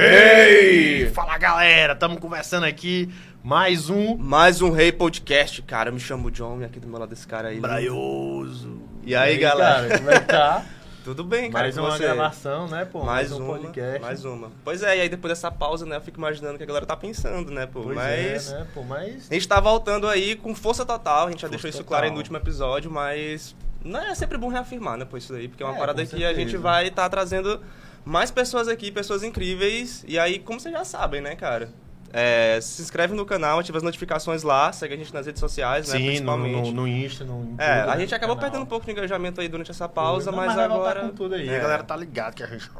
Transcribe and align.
Ei! 0.00 1.10
Fala 1.10 1.36
galera, 1.38 1.92
estamos 1.92 2.20
conversando 2.20 2.62
aqui. 2.64 3.12
Mais 3.42 3.90
um. 3.90 4.16
Mais 4.16 4.62
um 4.62 4.70
Rei 4.70 4.92
Podcast, 4.92 5.60
cara. 5.62 5.88
Eu 5.88 5.92
me 5.94 5.98
chamo 5.98 6.30
John, 6.30 6.62
aqui 6.64 6.78
do 6.78 6.86
meu 6.86 7.00
lado 7.00 7.08
desse 7.08 7.26
cara 7.26 7.48
aí. 7.48 7.58
Braioso. 7.58 8.80
E 9.02 9.16
aí, 9.16 9.36
galera? 9.38 9.88
Cara, 9.88 9.98
como 9.98 10.10
é 10.12 10.20
que 10.20 10.26
tá? 10.26 10.64
Tudo 11.02 11.24
bem, 11.24 11.50
cara. 11.50 11.64
Mais 11.64 11.76
uma 11.76 11.90
você? 11.90 12.04
gravação, 12.04 12.68
né, 12.68 12.84
pô? 12.84 13.02
Mais, 13.02 13.32
um 13.32 13.44
uma, 13.44 13.58
podcast. 13.58 14.00
mais 14.00 14.24
uma. 14.24 14.52
Pois 14.64 14.84
é, 14.84 14.98
e 14.98 15.00
aí 15.00 15.08
depois 15.08 15.32
dessa 15.32 15.50
pausa, 15.50 15.84
né, 15.84 15.96
eu 15.96 16.00
fico 16.00 16.18
imaginando 16.18 16.54
o 16.54 16.58
que 16.58 16.62
a 16.62 16.66
galera 16.66 16.86
tá 16.86 16.96
pensando, 16.96 17.50
né, 17.50 17.66
pô. 17.66 17.82
Pois 17.82 17.96
mas 17.96 18.52
é, 18.52 18.58
né, 18.60 18.66
pô? 18.72 18.84
Mas. 18.84 19.28
a 19.28 19.34
gente 19.34 19.48
tá 19.48 19.58
voltando 19.58 20.06
aí 20.06 20.36
com 20.36 20.54
força 20.54 20.86
total, 20.86 21.26
a 21.26 21.30
gente 21.32 21.40
já 21.40 21.48
Força 21.48 21.50
deixou 21.50 21.70
isso 21.70 21.78
total. 21.78 21.88
claro 21.88 22.04
aí 22.04 22.10
no 22.12 22.18
último 22.18 22.36
episódio, 22.36 22.88
mas 22.88 23.56
não 23.84 23.98
é 24.00 24.14
sempre 24.14 24.38
bom 24.38 24.46
reafirmar, 24.48 24.96
né, 24.96 25.04
pô, 25.04 25.16
isso 25.16 25.32
daí, 25.32 25.48
porque 25.48 25.62
é 25.64 25.66
uma 25.66 25.74
É, 25.74 25.78
parada 25.78 26.06
que 26.06 26.24
a 26.24 26.34
gente 26.34 26.56
vai 26.56 26.86
estar 26.86 27.08
trazendo 27.08 27.60
mais 28.08 28.30
pessoas 28.30 28.68
aqui, 28.68 28.90
pessoas 28.90 29.22
incríveis, 29.22 30.02
e 30.08 30.18
aí, 30.18 30.38
como 30.38 30.58
vocês 30.58 30.72
já 30.74 30.84
sabem, 30.84 31.20
né, 31.20 31.36
cara? 31.36 31.68
É, 32.10 32.58
se 32.62 32.80
inscreve 32.80 33.14
no 33.14 33.26
canal, 33.26 33.58
ativa 33.58 33.76
as 33.76 33.82
notificações 33.84 34.42
lá, 34.42 34.72
segue 34.72 34.94
a 34.94 34.96
gente 34.96 35.12
nas 35.12 35.26
redes 35.26 35.40
sociais, 35.40 35.88
né, 35.88 35.98
Sim, 35.98 36.04
no, 36.04 36.06
principalmente. 36.08 36.70
no, 36.70 36.72
no 36.72 36.88
Insta, 36.88 37.22
no. 37.22 37.54
É, 37.58 37.80
tudo, 37.80 37.90
a 37.90 37.94
né, 37.94 38.00
gente 38.00 38.10
no 38.12 38.16
acabou 38.16 38.34
canal. 38.36 38.50
perdendo 38.50 38.62
um 38.62 38.66
pouco 38.66 38.86
de 38.86 38.92
engajamento 38.92 39.42
aí 39.42 39.46
durante 39.48 39.70
essa 39.70 39.86
pausa, 39.86 40.30
Não, 40.30 40.38
mas, 40.38 40.54
voltar 40.54 40.64
agora. 40.64 41.00
com 41.02 41.08
tudo 41.10 41.34
aí. 41.34 41.46
É. 41.50 41.56
A 41.58 41.60
galera 41.60 41.82
tá 41.82 41.94
ligado 41.94 42.32
que 42.34 42.42
a 42.42 42.46
gente. 42.46 42.70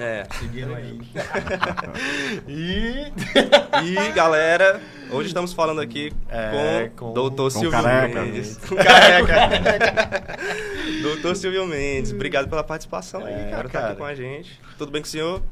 É. 0.00 0.26
Seguindo 0.36 0.74
aí. 0.74 0.98
e. 2.48 3.12
E 3.84 4.12
galera, 4.12 4.80
hoje 5.12 5.28
estamos 5.28 5.52
falando 5.52 5.80
aqui 5.80 6.12
É, 6.28 6.90
com, 6.96 7.06
com- 7.06 7.12
Doutor 7.14 7.52
com 7.52 7.60
Silvio 7.60 7.80
careca. 7.82 8.20
Mendes. 8.20 8.56
Com 8.68 8.74
careca. 8.74 10.36
Doutor 11.02 11.36
Silvio 11.36 11.66
Mendes, 11.66 12.12
obrigado 12.12 12.48
pela 12.48 12.62
participação 12.64 13.24
aí, 13.24 13.32
É, 13.34 13.50
cara, 13.50 13.62
tá 13.64 13.68
cara. 13.68 13.86
aqui 13.88 13.96
com 13.96 14.04
a 14.04 14.14
gente. 14.14 14.60
Tudo 14.78 14.90
bem 14.92 15.02
com 15.02 15.06
o 15.06 15.10
senhor? 15.10 15.42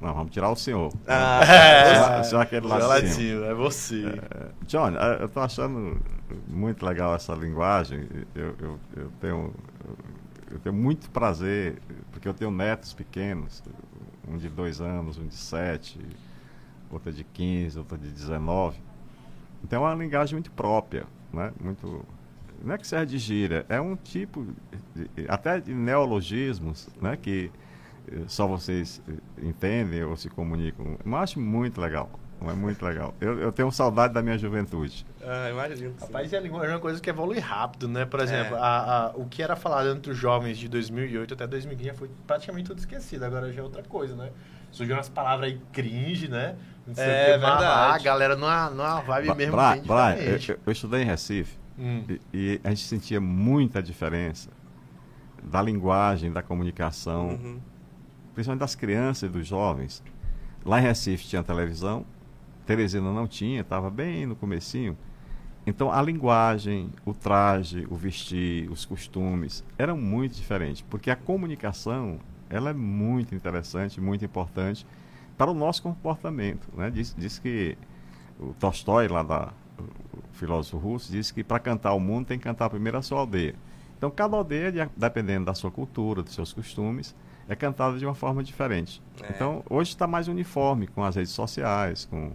Não, 0.00 0.14
vamos 0.14 0.30
tirar 0.30 0.50
o 0.50 0.56
senhor. 0.56 0.92
Ah, 1.06 1.40
É, 1.44 2.22
só 2.22 2.40
aquele 2.40 2.66
cima. 3.02 3.14
cima, 3.14 3.46
é 3.46 3.54
você. 3.54 4.04
É, 4.06 4.46
John, 4.66 4.90
eu 5.20 5.28
tô 5.28 5.40
achando 5.40 6.00
muito 6.46 6.86
legal 6.86 7.14
essa 7.14 7.34
linguagem. 7.34 8.06
Eu, 8.34 8.54
eu, 8.60 8.78
eu 8.96 9.10
tenho, 9.20 9.54
eu 10.52 10.58
tenho 10.60 10.74
muito 10.74 11.10
prazer, 11.10 11.78
porque 12.12 12.28
eu 12.28 12.34
tenho 12.34 12.50
netos 12.50 12.94
pequenos, 12.94 13.60
um 14.28 14.36
de 14.36 14.48
dois 14.48 14.80
anos, 14.80 15.18
um 15.18 15.26
de 15.26 15.34
sete, 15.34 15.98
outra 16.90 17.10
de 17.10 17.24
15, 17.24 17.78
outra 17.78 17.98
de 17.98 18.08
19. 18.08 18.78
Então 19.64 19.84
é 19.84 19.90
uma 19.90 20.00
linguagem 20.00 20.34
muito 20.34 20.52
própria, 20.52 21.06
né? 21.32 21.52
Muito, 21.60 22.04
não 22.62 22.74
é 22.74 22.78
que 22.78 22.86
seja 22.86 23.04
de 23.06 23.18
gíria, 23.18 23.64
é 23.68 23.80
um 23.80 23.96
tipo, 23.96 24.46
de- 24.94 25.08
até 25.28 25.60
de 25.60 25.72
neologismos, 25.74 26.88
né? 27.00 27.16
Que 27.20 27.50
eh, 28.10 28.22
só 28.26 28.46
vocês 28.46 29.00
eh, 29.08 29.12
entendem 29.46 30.02
ou 30.04 30.16
se 30.16 30.28
comunicam. 30.28 30.98
Eu 31.04 31.16
acho 31.16 31.38
muito 31.40 31.80
legal. 31.80 32.10
É 32.40 32.52
muito 32.52 32.84
legal. 32.84 33.12
Eu, 33.20 33.36
eu 33.40 33.50
tenho 33.50 33.68
saudade 33.72 34.14
da 34.14 34.22
minha 34.22 34.38
juventude. 34.38 35.04
ah, 35.24 35.50
imagino. 35.50 35.92
Rapaz, 36.00 36.30
e 36.32 36.36
a 36.36 36.40
linguagem 36.40 36.70
é 36.70 36.74
uma 36.74 36.80
coisa 36.80 37.00
que 37.00 37.10
evolui 37.10 37.40
rápido, 37.40 37.88
né? 37.88 38.04
Por 38.04 38.20
exemplo, 38.20 38.54
É. 38.54 38.60
a- 38.60 38.62
a- 39.06 39.12
o 39.16 39.24
que 39.26 39.42
era 39.42 39.56
falado 39.56 39.88
entre 39.88 40.12
os 40.12 40.16
jovens 40.16 40.56
de 40.56 40.68
2008 40.68 41.34
até 41.34 41.48
2015 41.48 41.88
já 41.90 41.94
foi 41.96 42.08
praticamente 42.28 42.66
tudo 42.68 42.78
esquecido. 42.78 43.24
Agora 43.24 43.52
já 43.52 43.60
é 43.60 43.64
outra 43.64 43.82
coisa, 43.82 44.14
né? 44.14 44.30
Surgiu 44.70 44.94
umas 44.94 45.08
palavras 45.08 45.50
aí 45.50 45.60
cringe, 45.72 46.28
né? 46.28 46.54
Não 46.86 46.94
sei 46.94 47.04
É, 47.04 47.08
o 47.08 47.24
que, 47.24 47.30
verdade. 47.46 47.64
A 47.64 47.98
galera 48.04 48.36
numa, 48.36 48.70
numa 48.70 49.00
vibe 49.00 49.26
Bra- 49.26 49.34
mesmo 49.34 49.56
Bra- 49.56 50.12
diferente. 50.14 50.50
eu- 50.52 50.58
eu 50.64 50.72
estudei 50.72 51.02
em 51.02 51.06
Recife 51.06 51.58
Hum. 51.78 52.02
e, 52.08 52.20
e 52.32 52.60
a 52.64 52.70
gente 52.70 52.84
sentia 52.84 53.20
muita 53.20 53.82
diferença 53.82 54.50
da 55.42 55.62
linguagem, 55.62 56.32
da 56.32 56.42
comunicação, 56.42 57.28
Uhum. 57.30 57.58
principalmente 58.34 58.60
das 58.60 58.74
crianças 58.74 59.28
e 59.28 59.32
dos 59.32 59.46
jovens. 59.46 60.02
Lá 60.64 60.80
em 60.80 60.82
Recife 60.82 61.26
tinha 61.26 61.42
televisão, 61.42 62.04
Teresina 62.66 63.12
não 63.12 63.26
tinha, 63.26 63.60
estava 63.62 63.88
bem 63.90 64.26
no 64.26 64.36
comecinho. 64.36 64.96
Então 65.66 65.90
a 65.92 66.02
linguagem, 66.02 66.90
o 67.04 67.14
traje, 67.14 67.86
o 67.90 67.94
vestir, 67.94 68.70
os 68.70 68.84
costumes 68.84 69.64
eram 69.78 69.96
muito 69.96 70.34
diferentes, 70.34 70.82
porque 70.82 71.10
a 71.10 71.16
comunicação 71.16 72.18
ela 72.50 72.70
é 72.70 72.74
muito 72.74 73.34
interessante, 73.34 74.00
muito 74.00 74.24
importante 74.24 74.86
para 75.36 75.50
o 75.50 75.54
nosso 75.54 75.82
comportamento. 75.82 76.68
Né? 76.76 76.90
Diz, 76.90 77.14
diz 77.16 77.38
que 77.38 77.76
o 78.40 78.54
Tolstói, 78.54 79.08
lá 79.08 79.22
da, 79.22 79.52
filósofo 80.32 80.76
russo, 80.78 81.10
disse 81.10 81.32
que 81.34 81.42
para 81.42 81.58
cantar 81.58 81.92
o 81.94 82.00
mundo 82.00 82.26
tem 82.26 82.38
que 82.38 82.44
cantar 82.44 82.68
primeiro 82.70 82.98
a 82.98 83.02
sua 83.02 83.18
aldeia. 83.20 83.54
Então 83.96 84.10
cada 84.10 84.36
aldeia, 84.36 84.70
de- 84.70 84.90
dependendo 84.96 85.46
da 85.46 85.54
sua 85.54 85.70
cultura, 85.70 86.22
dos 86.22 86.34
seus 86.34 86.52
costumes, 86.52 87.14
é 87.48 87.56
cantada 87.56 87.98
de 87.98 88.04
uma 88.06 88.14
forma 88.14 88.42
diferente. 88.44 89.02
É. 89.22 89.30
Então 89.30 89.64
hoje 89.68 89.90
está 89.90 90.06
mais 90.06 90.28
uniforme 90.28 90.86
com 90.86 91.02
as 91.02 91.16
redes 91.16 91.32
sociais, 91.32 92.04
com 92.04 92.30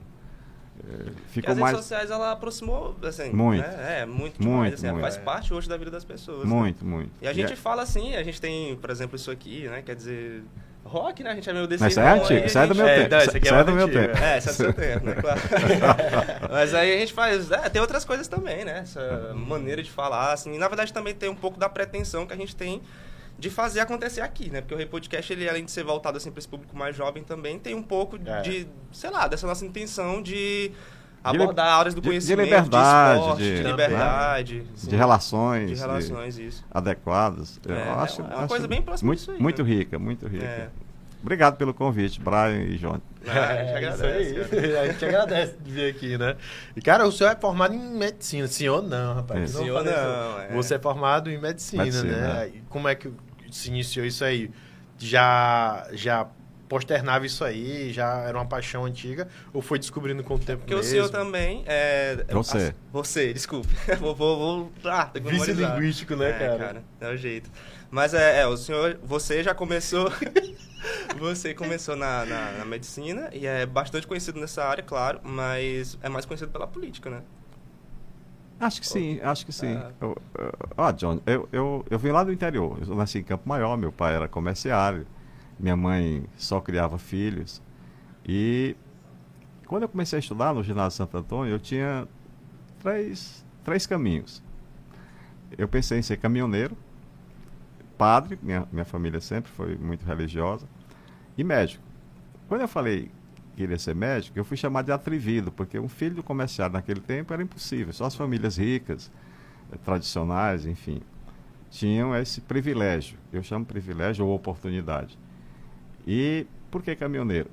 E 0.76 1.12
ficou 1.30 1.52
as 1.52 1.58
redes 1.58 1.60
mais 1.60 1.78
sociais, 1.78 2.10
ela 2.12 2.32
aproximou, 2.32 2.96
assim, 3.04 3.32
Muito. 3.32 3.62
né? 3.62 4.02
É, 4.02 4.06
muito 4.08 4.20
Muito, 4.20 4.40
demais, 4.42 4.74
assim, 4.74 4.88
muito. 4.88 5.02
faz 5.02 5.18
parte 5.18 5.54
hoje 5.54 5.70
da 5.70 5.78
vida 5.78 5.92
das 5.92 6.04
pessoas. 6.04 6.50
né? 6.50 6.54
muito, 6.56 6.84
muito. 6.84 7.12
E 7.22 7.28
a 7.28 7.32
gente 7.34 7.54
é- 7.54 7.56
fala 7.56 7.84
assim, 7.84 8.16
a 8.16 8.24
gente 8.24 8.42
tem, 8.42 8.76
por 8.76 8.90
exemplo, 8.90 9.16
isso 9.16 9.30
aqui, 9.32 9.68
né? 9.70 9.82
Quer 9.84 9.96
dizer, 9.96 10.44
rock, 10.86 11.24
né? 11.24 11.32
A 11.32 11.36
gente 11.36 11.50
é 11.50 11.54
meio 11.54 11.68
desse 11.68 11.82
Mas 11.84 11.94
isso 11.94 12.00
é 12.00 12.10
antigo, 12.10 12.46
isso 12.46 12.58
é 12.60 12.68
do 12.68 12.76
meu 12.76 12.88
É, 12.88 12.96
tempo. 13.00 13.10
não, 13.12 13.18
esse 13.20 13.38
aqui 13.38 13.48
é 13.48 13.52
Isso 13.52 13.56
é 13.60 13.64
do 13.64 13.72
meu 13.72 13.86
antigo, 13.86 14.02
tempo. 14.08 14.18
É, 14.24 14.38
isso 14.38 14.50
é 14.50 14.52
do 14.52 14.56
seu 14.56 14.74
tempo, 14.74 15.06
né? 15.06 15.16
Claro. 15.16 15.40
Mas 16.52 16.74
aí 16.74 16.94
a 16.96 16.98
gente 17.00 17.14
faz. 17.14 17.52
é, 17.52 17.70
tem 17.70 17.82
outras 17.82 18.06
coisas 18.06 18.28
também, 18.28 18.64
né? 18.66 18.80
Essa 18.80 19.34
maneira 19.36 19.82
de 19.82 19.90
falar, 19.92 20.34
assim. 20.34 20.54
E 20.54 20.58
na 20.58 20.68
verdade 20.68 20.92
também 20.94 21.14
tem 21.14 21.30
um 21.30 21.36
pouco 21.36 21.60
da 21.60 21.68
pretensão 21.70 22.26
que 22.26 22.34
a 22.34 22.38
gente 22.38 22.56
tem 22.56 22.82
de 23.40 23.50
fazer 23.50 23.80
acontecer 23.80 24.22
aqui, 24.22 24.50
né? 24.52 24.62
Porque 24.62 24.74
o 24.74 24.78
Rei 24.78 24.86
Podcast, 24.86 25.34
ele, 25.34 25.50
além 25.50 25.66
de 25.66 25.72
ser 25.72 25.84
voltado 25.84 26.18
assim, 26.18 26.32
para 26.32 26.40
esse 26.40 26.48
público 26.48 26.78
mais 26.78 26.96
jovem 26.96 27.24
também, 27.24 27.58
tem 27.58 27.74
um 27.76 27.82
pouco 27.84 28.18
É. 28.26 28.42
de, 28.42 28.68
sei 28.92 29.10
lá, 29.10 29.28
dessa 29.28 29.48
nossa 29.48 29.66
intenção 29.66 30.22
de 30.22 30.72
abordar 31.24 31.80
áreas 31.80 31.94
do 31.96 32.02
de- 32.02 32.06
de 32.06 32.10
conhecimento, 32.10 32.46
liberdade, 32.46 33.20
esporte, 33.20 33.42
de, 33.44 33.56
de- 33.58 33.64
liberdade. 33.64 34.64
sim. 34.76 34.90
de 34.90 34.96
relações, 34.96 35.70
De 35.70 35.76
de- 35.76 35.82
relações, 35.82 36.38
isso. 36.38 36.66
adequadas. 36.72 37.60
Eu 37.66 37.76
É, 37.76 37.90
acho, 37.92 38.22
é 38.22 38.26
uma 38.26 38.36
acho 38.40 38.48
coisa 38.48 38.68
bem 38.68 38.82
próxima 38.82 39.08
muito, 39.08 39.20
disso 39.20 39.32
aí, 39.32 39.40
Muito 39.42 39.64
né? 39.64 39.70
rica, 39.70 40.00
muito 40.00 40.28
rica. 40.28 40.46
É. 40.46 40.70
Obrigado 41.22 41.56
pelo 41.56 41.74
convite, 41.74 42.20
Brian 42.20 42.64
e 42.64 42.78
João. 42.78 43.02
Ah, 43.26 43.32
a 43.32 43.56
gente 43.56 43.70
É, 43.72 43.78
agradece, 43.78 44.40
isso 44.42 44.50
cara. 44.50 44.62
aí. 44.62 44.76
A 44.78 44.92
gente 44.92 45.06
agradece 45.06 45.56
de 45.64 45.72
vir 45.72 45.90
aqui, 45.90 46.18
né? 46.18 46.36
E, 46.76 46.82
cara, 46.82 47.08
o 47.08 47.12
senhor 47.14 47.30
é 47.30 47.36
formado 47.38 47.74
em 47.74 47.80
medicina. 47.80 48.46
Senhor 48.46 48.84
não, 48.84 49.14
rapaz. 49.16 49.40
É. 49.40 49.54
Não 49.54 49.62
Senhor 49.64 49.78
falei 49.86 49.94
não, 49.94 50.02
isso. 50.02 50.40
é. 50.42 50.54
Você 50.54 50.76
é 50.76 50.80
formado 50.80 51.32
em 51.32 51.38
medicina, 51.38 51.86
Medicina, 51.86 52.18
né? 52.18 52.44
é. 52.44 52.48
E 52.58 52.64
Como 52.68 52.90
é 52.90 52.96
que 52.96 53.10
se 53.50 53.70
iniciou 53.70 54.06
isso 54.06 54.26
aí? 54.26 54.52
Já, 55.00 55.88
já 55.94 56.28
posternava 56.74 57.24
isso 57.24 57.46
aí? 57.46 57.94
Já 57.94 58.22
era 58.22 58.36
uma 58.36 58.46
paixão 58.48 58.84
antiga? 58.84 59.28
Ou 59.54 59.62
foi 59.62 59.78
descobrindo 59.78 60.24
com 60.24 60.34
o 60.34 60.40
tempo 60.40 60.62
Porque 60.62 60.74
o 60.74 60.78
mesmo? 60.78 60.92
senhor 60.92 61.10
também 61.10 61.64
é. 61.68 62.26
Você. 62.32 62.74
Ah, 62.76 62.88
Você, 62.92 63.32
desculpe. 63.32 63.70
vou, 64.00 64.16
vou, 64.16 64.38
vou. 64.38 64.72
Ah, 64.86 65.12
Vício 65.24 65.54
linguístico, 65.54 66.16
né, 66.16 66.32
é, 66.32 66.58
cara? 66.58 66.84
É 67.00 67.10
o 67.14 67.16
jeito. 67.16 67.52
Mas 67.92 68.16
é, 68.16 68.42
é, 68.42 68.48
o 68.48 68.58
senhor. 68.58 68.98
Você 69.04 69.44
já 69.44 69.54
começou. 69.54 70.12
você 71.20 71.54
começou 71.54 71.96
na, 71.96 72.26
na, 72.26 72.52
na 72.54 72.66
medicina 72.66 73.30
e 73.32 73.46
é 73.46 73.68
bastante 73.68 74.08
conhecido 74.08 74.40
nessa 74.40 74.64
área, 74.66 74.84
claro, 74.84 75.20
mas 75.24 75.98
é 76.02 76.10
mais 76.10 76.26
conhecido 76.26 76.52
pela 76.52 76.66
política, 76.66 77.10
né? 77.10 77.22
Acho 78.60 78.82
que 78.82 78.88
sim, 78.88 79.20
acho 79.22 79.46
que 79.46 79.52
sim. 79.52 79.76
Ah. 79.76 79.92
Eu- 80.02 80.18
eu- 80.40 80.54
Ó, 80.76 80.92
John, 80.92 81.20
eu, 81.26 81.48
eu, 81.52 81.86
eu 81.90 82.00
vim 82.00 82.10
lá 82.12 82.24
do 82.24 82.32
interior. 82.32 82.80
Eu 82.88 82.96
nasci 82.96 83.20
em 83.20 83.24
Campo 83.24 83.48
Maior, 83.48 83.78
meu 83.78 83.92
pai 83.92 84.16
era 84.16 84.28
comerciário, 84.28 85.06
minha 85.64 85.78
mãe 85.78 86.26
só 86.36 86.60
criava 86.60 86.98
filhos. 86.98 87.62
E 88.28 88.76
quando 89.66 89.84
eu 89.84 89.90
comecei 89.90 90.18
a 90.18 90.20
estudar 90.20 90.54
no 90.54 90.62
ginásio 90.62 90.98
Santo 90.98 91.18
Antônio, 91.18 91.54
eu 91.54 91.60
tinha 91.60 92.06
três, 92.82 93.46
três 93.64 93.88
caminhos. 93.88 94.44
Eu 95.58 95.70
pensei 95.70 96.00
em 96.00 96.02
ser 96.02 96.18
caminhoneiro, 96.18 96.78
padre, 97.98 98.38
minha, 98.42 98.68
minha 98.74 98.84
família 98.84 99.22
sempre 99.22 99.50
foi 99.54 99.78
muito 99.78 100.04
religiosa, 100.06 100.68
e 101.38 101.46
médico. 101.46 101.82
Quando 102.50 102.62
eu 102.62 102.68
falei 102.68 103.10
que 103.52 103.58
queria 103.58 103.80
ser 103.80 103.96
médico, 103.96 104.38
eu 104.38 104.44
fui 104.44 104.58
chamado 104.58 104.88
de 104.88 104.92
atrevido, 104.92 105.50
porque 105.50 105.80
um 105.80 105.88
filho 105.88 106.16
do 106.16 106.24
comerciário 106.24 106.74
naquele 106.74 107.00
tempo 107.00 107.32
era 107.32 107.42
impossível. 107.42 107.94
Só 107.94 108.04
as 108.04 108.16
famílias 108.16 108.58
ricas, 108.58 109.10
eh, 109.72 109.78
tradicionais, 109.78 110.66
enfim, 110.66 111.02
tinham 111.70 112.14
esse 112.14 112.42
privilégio. 112.42 113.18
Eu 113.32 113.42
chamo 113.42 113.66
privilégio 113.66 114.26
ou 114.26 114.36
oportunidade. 114.36 115.18
E 116.06 116.46
por 116.70 116.82
que 116.82 116.96
caminhoneiro? 116.96 117.50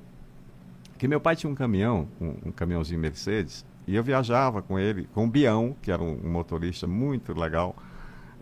Porque 0.91 1.07
meu 1.07 1.19
pai 1.19 1.35
tinha 1.35 1.51
um 1.51 1.55
caminhão, 1.55 2.07
um, 2.19 2.49
um 2.49 2.51
caminhãozinho 2.51 2.99
Mercedes, 2.99 3.65
e 3.87 3.95
eu 3.95 4.03
viajava 4.03 4.61
com 4.61 4.77
ele, 4.77 5.07
com 5.13 5.25
o 5.25 5.27
Bião, 5.27 5.75
que 5.81 5.91
era 5.91 6.01
um, 6.01 6.19
um 6.23 6.29
motorista 6.29 6.85
muito 6.85 7.33
legal, 7.33 7.75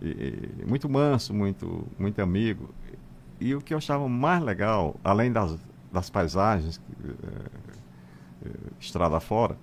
e, 0.01 0.51
e 0.61 0.65
muito 0.65 0.89
manso, 0.89 1.33
muito, 1.33 1.87
muito 1.97 2.21
amigo. 2.21 2.73
E 3.39 3.55
o 3.55 3.61
que 3.61 3.73
eu 3.73 3.77
achava 3.77 4.07
mais 4.09 4.43
legal, 4.43 4.99
além 5.03 5.31
das, 5.31 5.57
das 5.91 6.09
paisagens, 6.09 6.81
eh, 7.03 7.11
eh, 8.45 8.49
estrada 8.79 9.19
fora, 9.19 9.57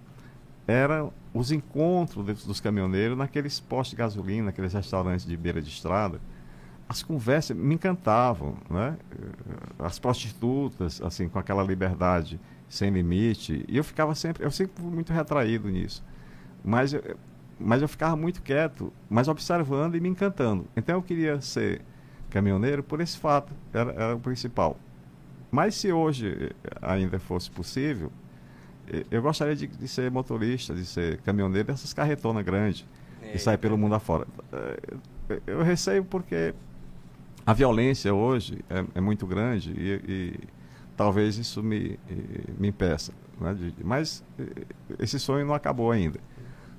eram 0.67 1.13
os 1.33 1.53
encontros 1.53 2.45
dos 2.45 2.61
caminhoneiros 2.61 3.17
naqueles 3.17 3.61
postos 3.61 3.91
de 3.91 3.97
gasolina, 3.97 4.47
naqueles 4.47 4.73
restaurantes 4.73 5.27
de 5.27 5.37
beira 5.37 5.61
de 5.61 5.69
estrada, 5.69 6.21
as 6.89 7.03
conversas 7.03 7.57
me 7.57 7.75
encantavam, 7.75 8.57
né? 8.71 8.97
As 9.79 9.99
prostitutas, 9.99 11.01
assim, 11.03 11.29
com 11.29 11.39
aquela 11.39 11.63
liberdade 11.63 12.41
sem 12.69 12.91
limite, 12.91 13.65
e 13.69 13.77
eu 13.77 13.85
ficava 13.85 14.15
sempre, 14.15 14.45
eu 14.45 14.51
sempre 14.51 14.81
fui 14.81 14.91
muito 14.91 15.13
retraído 15.13 15.69
nisso. 15.69 16.05
Mas 16.65 16.93
eu, 16.93 17.17
mas 17.59 17.83
eu 17.83 17.89
ficava 17.89 18.17
muito 18.17 18.43
quieto, 18.43 18.93
mas 19.09 19.29
observando 19.29 19.97
e 19.97 20.01
me 20.01 20.09
encantando. 20.09 20.67
Então 20.77 20.97
eu 20.97 21.03
queria 21.03 21.41
ser 21.41 21.81
caminhoneiro 22.31 22.83
por 22.83 23.01
esse 23.01 23.19
fato, 23.19 23.53
era, 23.73 23.93
era 23.93 24.17
o 24.17 24.21
principal. 24.21 24.77
Mas 25.51 25.75
se 25.75 25.93
hoje 25.93 26.53
ainda 26.83 27.19
fosse 27.19 27.51
possível, 27.51 28.13
eu 29.11 29.23
gostaria 29.23 29.57
de, 29.57 29.67
de 29.67 29.89
ser 29.89 30.11
motorista, 30.11 30.75
de 30.75 30.85
ser 30.85 31.19
caminhoneiro 31.23 31.69
dessas 31.69 31.93
carretonas 31.93 32.45
grandes 32.45 32.85
e 33.35 33.39
sair 33.39 33.59
pelo 33.59 33.77
mundo 33.77 33.95
afora. 33.95 34.27
Eu 35.47 35.63
receio 35.63 36.05
porque 36.05 36.55
a 37.47 37.53
violência 37.53 38.13
hoje 38.13 38.59
é, 38.69 38.85
é 38.97 39.01
muito 39.01 39.25
grande 39.25 39.73
e, 39.73 40.03
e, 40.11 40.41
talvez 40.97 41.39
isso 41.39 41.63
me, 41.63 41.99
me 42.59 42.69
impeça. 42.69 43.13
Né? 43.41 43.73
Mas 43.85 44.25
esse 44.99 45.21
sonho 45.21 45.47
não 45.47 45.55
acabou 45.55 45.93
ainda. 45.93 46.19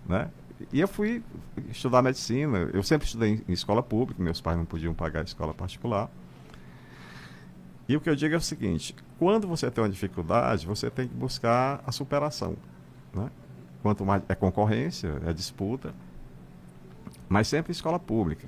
Né? 0.05 0.29
E 0.73 0.79
eu 0.81 0.87
fui 0.87 1.23
estudar 1.69 2.01
medicina. 2.01 2.69
Eu 2.73 2.83
sempre 2.83 3.05
estudei 3.05 3.43
em, 3.47 3.53
escola 3.53 3.81
pública, 3.81 4.21
meus 4.21 4.41
pais 4.41 4.57
não 4.57 4.65
podiam 4.65 4.93
pagar 4.93 5.23
escola 5.23 5.53
particular. 5.53 6.09
E 7.87 7.95
o 7.95 8.01
que 8.01 8.09
eu 8.09 8.15
digo 8.15 8.33
é 8.33 8.37
o 8.37 8.41
seguinte: 8.41 8.93
quando 9.17 9.47
você 9.47 9.71
tem 9.71 9.81
uma 9.81 9.89
dificuldade, 9.89 10.65
você 10.65 10.89
tem 10.89 11.07
que 11.07 11.13
buscar 11.13 11.81
a 11.85 11.91
superação. 11.93 12.57
Né? 13.13 13.29
Quanto 13.81 14.05
mais 14.05 14.21
é 14.27 14.35
concorrência, 14.35 15.21
é 15.25 15.31
disputa, 15.31 15.93
mas 17.29 17.47
sempre 17.47 17.71
escola 17.71 18.00
pública. 18.00 18.47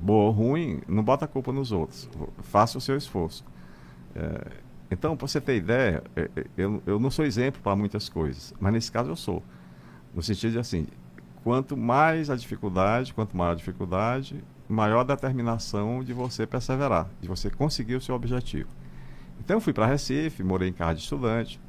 Boa 0.00 0.26
ou 0.26 0.30
ruim, 0.30 0.80
não 0.88 1.02
bota 1.02 1.24
a 1.24 1.28
culpa 1.28 1.52
nos 1.52 1.72
outros. 1.72 2.08
Faça 2.42 2.78
o 2.78 2.80
seu 2.80 2.96
esforço. 2.96 3.44
É, 4.14 4.50
então, 4.90 5.16
para 5.16 5.28
você 5.28 5.40
ter 5.40 5.56
ideia, 5.56 6.02
é, 6.16 6.30
é, 6.34 6.44
eu, 6.56 6.82
eu 6.86 6.98
não 6.98 7.10
sou 7.10 7.24
exemplo 7.24 7.60
para 7.62 7.76
muitas 7.76 8.08
coisas, 8.08 8.52
mas 8.58 8.72
nesse 8.72 8.90
caso 8.90 9.10
eu 9.10 9.16
sou. 9.16 9.42
No 10.14 10.22
sentido 10.22 10.52
de 10.52 10.58
assim, 10.58 10.86
quanto 11.44 11.76
mais 11.76 12.28
a 12.28 12.36
dificuldade, 12.36 13.14
quanto 13.14 13.36
maior 13.36 13.52
a 13.52 13.54
dificuldade, 13.54 14.42
maior 14.68 15.00
a 15.00 15.04
determinação 15.04 16.02
de 16.02 16.12
você 16.12 16.46
perseverar, 16.46 17.08
de 17.20 17.28
você 17.28 17.50
conseguir 17.50 17.94
o 17.94 18.00
seu 18.00 18.14
objetivo. 18.14 18.68
Então 19.38 19.56
eu 19.56 19.60
fui 19.60 19.72
para 19.72 19.86
Recife, 19.86 20.42
morei 20.42 20.68
em 20.68 20.72
casa 20.72 20.94
de 20.94 21.02
estudante 21.02 21.60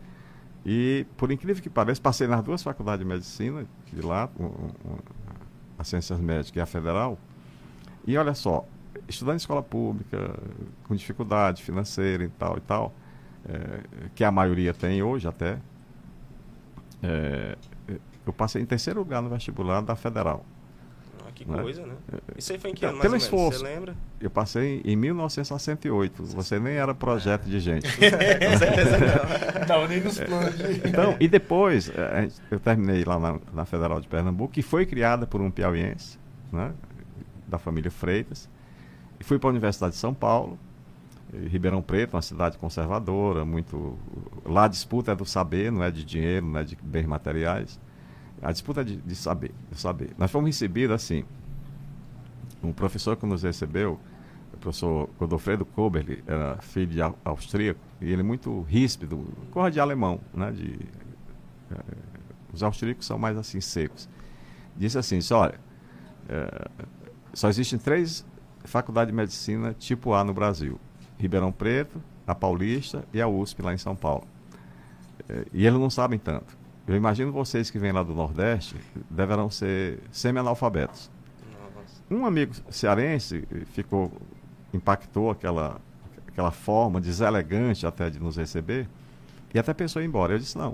e, 0.66 1.06
por 1.18 1.32
incrível 1.32 1.62
que 1.62 1.70
pareça, 1.70 2.02
passei 2.02 2.28
nas 2.28 2.44
duas 2.44 2.62
faculdades 2.62 3.06
de 3.06 3.06
medicina 3.06 3.66
de 3.92 4.02
lá, 4.02 4.30
um, 4.40 4.46
um, 4.46 4.98
Ciências 5.84 6.20
Médicas 6.20 6.56
e 6.56 6.62
a 6.62 6.66
Federal. 6.66 7.18
E 8.06 8.18
olha 8.18 8.34
só, 8.34 8.66
estudando 9.08 9.36
em 9.36 9.38
escola 9.38 9.62
pública, 9.62 10.36
com 10.84 10.96
dificuldade 10.96 11.64
financeira 11.64 12.24
e 12.24 12.30
tal 12.30 12.58
e 12.58 12.62
tal, 12.62 12.94
é, 13.46 14.10
que 14.16 14.24
a 14.24 14.32
maioria 14.32 14.74
tem 14.74 15.02
hoje 15.04 15.28
até, 15.28 15.60
é, 17.04 17.58
eu 18.26 18.34
passei 18.34 18.62
em 18.62 18.66
terceiro 18.66 19.00
lugar 19.00 19.22
no 19.22 19.30
vestibular 19.30 19.82
da 19.82 19.96
Federal. 19.96 20.46
Que 21.46 21.52
né? 21.52 21.62
coisa, 21.62 21.86
né? 21.86 21.94
Isso 22.38 22.52
aí 22.54 22.60
foi 22.60 22.72
em 22.72 22.74
que 22.74 22.80
então, 22.80 22.90
ano, 22.90 22.98
mais 23.00 23.10
pelo 23.10 23.18
esforço. 23.18 23.60
Você 23.60 23.66
lembra? 23.66 23.96
Eu 24.20 24.30
passei 24.30 24.82
em 24.86 24.96
1968. 24.96 26.24
Você 26.26 26.60
nem 26.60 26.74
era 26.74 26.94
projeto 26.94 27.44
de 27.46 27.60
gente. 27.60 27.88
Com 27.98 28.58
certeza 28.58 28.98
não. 28.98 29.52
Não, 29.82 29.88
nem 29.88 30.02
nos 30.02 30.20
planos. 30.20 30.58
de- 30.58 30.88
Então, 30.90 31.16
e 31.20 31.28
depois, 31.28 31.90
eh, 31.90 32.28
eu 32.50 32.60
terminei 32.60 33.04
lá 33.06 33.18
na, 33.20 33.40
na 33.54 33.64
Federal 33.66 34.02
de 34.02 34.08
Pernambuco, 34.08 34.52
que 34.54 34.62
foi 34.62 34.86
criada 34.86 35.26
por 35.26 35.40
um 35.40 35.50
piauiense, 35.52 36.18
né, 36.52 36.72
da 37.48 37.58
família 37.58 37.90
Freitas. 37.92 38.50
E 39.20 39.24
fui 39.24 39.38
para 39.40 39.50
a 39.50 39.52
Universidade 39.52 39.94
de 39.94 40.00
São 40.00 40.14
Paulo, 40.14 40.58
em 41.34 41.48
Ribeirão 41.48 41.82
Preto, 41.82 42.16
uma 42.16 42.22
cidade 42.22 42.58
conservadora, 42.58 43.46
muito. 43.46 43.98
Lá 44.46 44.66
a 44.66 44.68
disputa 44.68 45.12
é 45.14 45.16
do 45.16 45.26
saber, 45.26 45.72
não 45.72 45.84
é 45.84 45.92
de 45.92 46.04
dinheiro, 46.04 46.46
não 46.46 46.60
é 46.60 46.64
de 46.64 46.76
bens 46.82 47.06
materiais. 47.06 47.80
A 48.42 48.52
disputa 48.52 48.82
é 48.82 48.84
de, 48.84 48.98
de 48.98 49.16
saber, 49.16 49.52
de 49.72 49.80
saber. 49.80 50.12
Nós 50.18 50.32
fomos 50.32 50.48
recebidos 50.48 50.96
assim. 50.96 51.24
Um 52.64 52.72
professor 52.72 53.16
que 53.16 53.26
nos 53.26 53.44
recebeu, 53.44 54.00
o 54.54 54.58
professor 54.58 55.10
Godofredo 55.20 55.66
Koberli, 55.66 56.24
era 56.28 56.58
filho 56.62 56.88
de 56.88 57.02
au- 57.02 57.18
austríaco, 57.26 57.80
e 58.00 58.12
ele 58.12 58.22
muito 58.24 58.62
ríspido, 58.62 59.26
cor 59.52 59.70
de 59.72 59.80
alemão, 59.80 60.20
né? 60.34 60.52
De, 60.52 60.80
eh, 61.72 61.76
os 62.54 62.62
austríacos 62.62 63.06
são 63.06 63.18
mais 63.18 63.38
assim 63.38 63.60
secos. 63.62 64.08
Disse 64.78 64.98
assim, 64.98 65.18
disse, 65.20 65.34
olha, 65.34 65.60
eh, 66.30 66.68
só 67.34 67.50
existem 67.50 67.80
três 67.80 68.26
faculdades 68.64 69.12
de 69.12 69.16
medicina 69.16 69.74
tipo 69.74 70.14
A 70.14 70.24
no 70.24 70.34
Brasil. 70.34 70.80
Ribeirão 71.18 71.52
Preto, 71.52 72.02
a 72.28 72.36
Paulista 72.36 73.04
e 73.14 73.22
a 73.22 73.28
USP 73.28 73.62
lá 73.64 73.74
em 73.74 73.78
São 73.78 73.96
Paulo. 73.96 74.28
Eh, 75.30 75.46
E 75.54 75.66
eles 75.66 75.80
não 75.80 75.90
sabem 75.90 76.20
tanto. 76.20 76.61
Eu 76.92 76.98
imagino 76.98 77.32
vocês 77.32 77.72
que 77.72 77.80
vêm 77.80 77.94
lá 77.94 78.04
do 78.04 78.14
Nordeste 78.14 78.76
deverão 79.10 79.50
ser 79.50 80.02
semi-analfabetos. 80.12 81.10
Um 82.10 82.26
amigo 82.26 82.54
cearense 82.70 83.48
ficou, 83.68 84.12
impactou 84.74 85.32
aquela, 85.32 85.80
aquela 86.28 86.52
forma 86.52 87.00
deselegante 87.00 87.88
até 87.88 88.10
de 88.10 88.20
nos 88.20 88.36
receber 88.36 88.90
e 89.54 89.58
até 89.58 89.74
pensou 89.74 90.02
em 90.02 90.06
ir 90.06 90.08
embora. 90.10 90.34
Eu 90.34 90.40
disse: 90.40 90.58
não, 90.58 90.72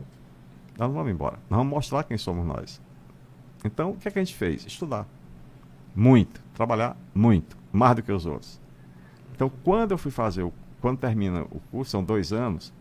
nós 0.76 0.88
não 0.88 0.94
vamos 0.94 1.12
embora, 1.12 1.38
nós 1.52 1.60
vamos 1.60 1.72
mostrar 1.72 2.04
quem 2.04 2.18
somos 2.18 2.44
nós. 2.48 2.82
Então, 3.64 3.92
o 3.92 3.96
que, 3.96 4.08
é 4.08 4.12
que 4.12 4.18
a 4.18 4.24
gente 4.24 4.36
fez? 4.36 4.66
Estudar. 4.66 5.06
Muito. 5.96 6.42
Trabalhar 6.56 6.98
muito. 7.14 7.56
Mais 7.72 7.96
do 7.96 8.02
que 8.02 8.12
os 8.12 8.26
outros. 8.26 8.60
Então, 9.36 9.52
quando 9.64 9.92
eu 9.92 10.00
fui 10.00 10.10
fazer, 10.10 10.42
o, 10.42 10.52
quando 10.82 10.98
termina 10.98 11.44
o 11.44 11.60
curso, 11.70 11.92
são 11.92 12.04
dois 12.04 12.34
anos, 12.34 12.74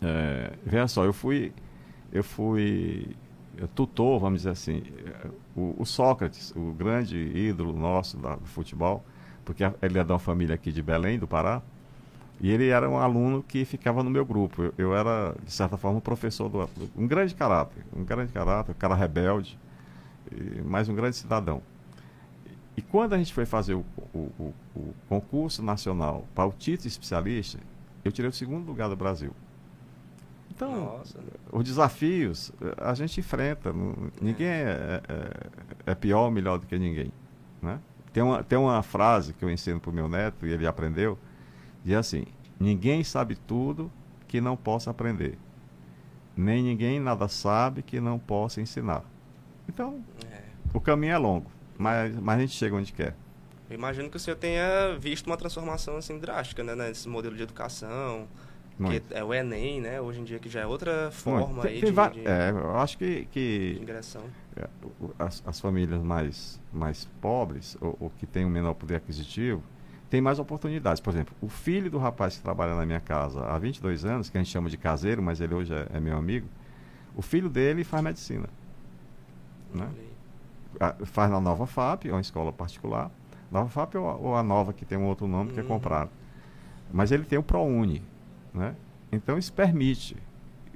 é, 0.00 0.54
veja 0.64 0.88
só, 0.88 1.04
eu 1.04 1.12
fui, 1.12 1.52
eu 2.14 2.24
fui 2.24 3.16
eh, 3.58 3.68
tutor, 3.74 4.20
vamos 4.20 4.40
dizer 4.40 4.50
assim, 4.52 4.82
eh, 5.06 5.28
o, 5.56 5.76
o 5.80 5.86
Sócrates, 5.86 6.52
o 6.56 6.72
grande 6.72 7.18
ídolo 7.18 7.74
nosso 7.78 8.16
da- 8.18 8.36
do 8.36 8.46
futebol, 8.46 9.04
porque 9.44 9.64
ele 9.82 9.98
é 9.98 10.04
de 10.04 10.12
uma 10.12 10.18
família 10.20 10.54
aqui 10.54 10.72
de 10.72 10.82
Belém, 10.82 11.18
do 11.18 11.26
Pará, 11.28 11.62
e 12.40 12.50
ele 12.50 12.68
era 12.68 12.88
um 12.90 12.98
aluno 12.98 13.42
que 13.42 13.64
ficava 13.64 14.02
no 14.02 14.10
meu 14.10 14.24
grupo. 14.24 14.62
Eu, 14.64 14.74
eu 14.78 14.96
era, 14.96 15.34
de 15.44 15.52
certa 15.52 15.76
forma, 15.76 15.98
um 15.98 16.02
professor, 16.02 16.48
do, 16.48 16.68
um 16.96 17.06
grande 17.06 17.34
caráter, 17.34 17.84
um 17.96 18.04
grande 18.04 18.32
caráter, 18.32 18.72
um 18.72 18.74
cara 18.74 18.94
rebelde, 18.94 19.58
e- 20.32 20.62
mas 20.64 20.88
um 20.88 20.94
grande 20.94 21.16
cidadão. 21.16 21.62
E 22.76 22.82
quando 22.82 23.12
a 23.14 23.18
gente 23.18 23.32
foi 23.32 23.46
fazer 23.46 23.74
o- 23.74 23.84
o- 24.12 24.52
o 24.74 24.94
concurso 25.08 25.62
nacional 25.62 26.24
para 26.34 26.46
o 26.46 26.52
título 26.52 26.88
especialista, 26.88 27.58
eu 28.04 28.10
tirei 28.10 28.28
o 28.28 28.32
segundo 28.32 28.66
lugar 28.66 28.88
do 28.88 28.96
Brasil. 28.96 29.32
Então, 30.54 30.84
Nossa. 30.98 31.18
os 31.52 31.64
desafios 31.64 32.52
eh, 32.62 32.74
a 32.78 32.94
gente 32.94 33.18
enfrenta. 33.20 33.72
ninguém 34.20 34.46
é, 34.46 35.00
é- 35.08 35.90
é 35.90 35.94
pior 35.94 36.26
ou 36.26 36.30
melhor 36.30 36.58
do 36.58 36.66
que 36.66 36.78
ninguém. 36.78 37.10
Né? 37.60 37.80
Tem, 38.12 38.22
uma, 38.22 38.42
tem 38.44 38.56
uma 38.58 38.82
frase 38.82 39.32
que 39.32 39.44
eu 39.44 39.50
ensino 39.50 39.80
para 39.80 39.90
o 39.90 39.92
meu 39.92 40.08
neto 40.08 40.46
e 40.46 40.52
ele 40.52 40.66
aprendeu, 40.66 41.18
diz 41.84 41.96
assim, 41.96 42.24
ninguém 42.60 43.02
sabe 43.02 43.34
tudo 43.34 43.90
que 44.28 44.40
não 44.40 44.56
possa 44.56 44.90
aprender. 44.90 45.36
Nem 46.36 46.62
ninguém 46.62 47.00
nada 47.00 47.26
sabe 47.28 47.82
que 47.82 47.98
não 48.00 48.18
possa 48.18 48.60
ensinar. 48.60 49.02
Então, 49.68 50.04
É. 50.30 50.42
o 50.72 50.80
caminho 50.80 51.12
é 51.14 51.18
longo, 51.18 51.50
mas, 51.76 52.14
mas 52.20 52.38
a 52.38 52.40
gente 52.42 52.52
chega 52.52 52.76
onde 52.76 52.92
quer. 52.92 53.16
Eu 53.68 53.74
imagino 53.76 54.08
que 54.10 54.16
o 54.16 54.20
senhor 54.20 54.36
tenha 54.36 54.96
visto 55.00 55.26
uma 55.26 55.36
transformação 55.36 55.96
assim 55.96 56.18
drástica, 56.18 56.62
né, 56.62 56.74
nesse 56.76 57.08
modelo 57.08 57.34
de 57.34 57.42
educação, 57.42 58.28
Muito. 58.78 59.06
que 59.08 59.14
é 59.14 59.22
o 59.22 59.32
Enem, 59.32 59.80
né, 59.80 60.00
hoje 60.00 60.20
em 60.20 60.24
dia 60.24 60.38
que 60.40 60.48
já 60.48 60.60
é 60.62 60.66
outra 60.66 61.10
forma 61.12 61.64
aí 61.64 61.80
Tem 61.80 61.92
de, 61.92 62.10
de- 62.20 62.26
é, 62.28 62.50
eu 62.50 62.76
acho 62.76 62.98
que, 62.98 63.26
que 63.30 63.78
ingressão. 63.80 64.22
É, 64.56 64.68
o- 65.00 65.10
as, 65.18 65.42
as 65.46 65.60
famílias 65.60 66.02
mais, 66.02 66.60
mais 66.72 67.04
pobres, 67.20 67.76
ou, 67.80 67.96
ou 68.00 68.10
que 68.18 68.26
têm 68.26 68.44
um 68.44 68.48
menor 68.50 68.74
poder 68.74 68.96
aquisitivo, 68.96 69.62
têm 70.10 70.20
mais 70.20 70.38
oportunidades. 70.40 71.00
Por 71.00 71.12
exemplo, 71.12 71.34
o 71.40 71.48
filho 71.48 71.88
do 71.90 71.98
rapaz 71.98 72.36
que 72.36 72.42
trabalha 72.42 72.74
na 72.74 72.84
minha 72.84 73.00
casa 73.00 73.40
há 73.44 73.56
22 73.58 74.04
anos, 74.04 74.28
que 74.28 74.36
a 74.36 74.42
gente 74.42 74.50
chama 74.52 74.68
de 74.68 74.76
caseiro, 74.76 75.22
mas 75.22 75.40
ele 75.40 75.54
hoje 75.54 75.72
é, 75.72 75.86
é 75.94 76.00
meu 76.00 76.16
amigo, 76.16 76.46
o 77.16 77.22
filho 77.22 77.48
dele 77.48 77.84
faz 77.84 78.02
medicina. 78.02 78.48
Né? 79.72 79.88
Faz 81.04 81.30
na 81.30 81.40
Nova 81.40 81.66
FAP, 81.66 82.06
é 82.06 82.12
uma 82.12 82.20
escola 82.20 82.52
particular. 82.52 83.10
Nova 83.50 83.68
FAP 83.68 83.94
ou 83.96 84.08
a, 84.08 84.14
ou 84.16 84.36
a 84.36 84.42
Nova, 84.42 84.72
que 84.72 84.84
tem 84.84 84.98
um 84.98 85.04
outro 85.06 85.26
nome, 85.28 85.52
que 85.52 85.60
é 85.60 85.62
Uhum. 85.62 85.68
comprado. 85.68 86.10
Mas 86.92 87.12
ele 87.12 87.24
tem 87.24 87.38
o 87.38 87.42
ProUni. 87.42 88.02
Né? 88.54 88.76
Então 89.10 89.36
isso 89.36 89.52
permite 89.52 90.16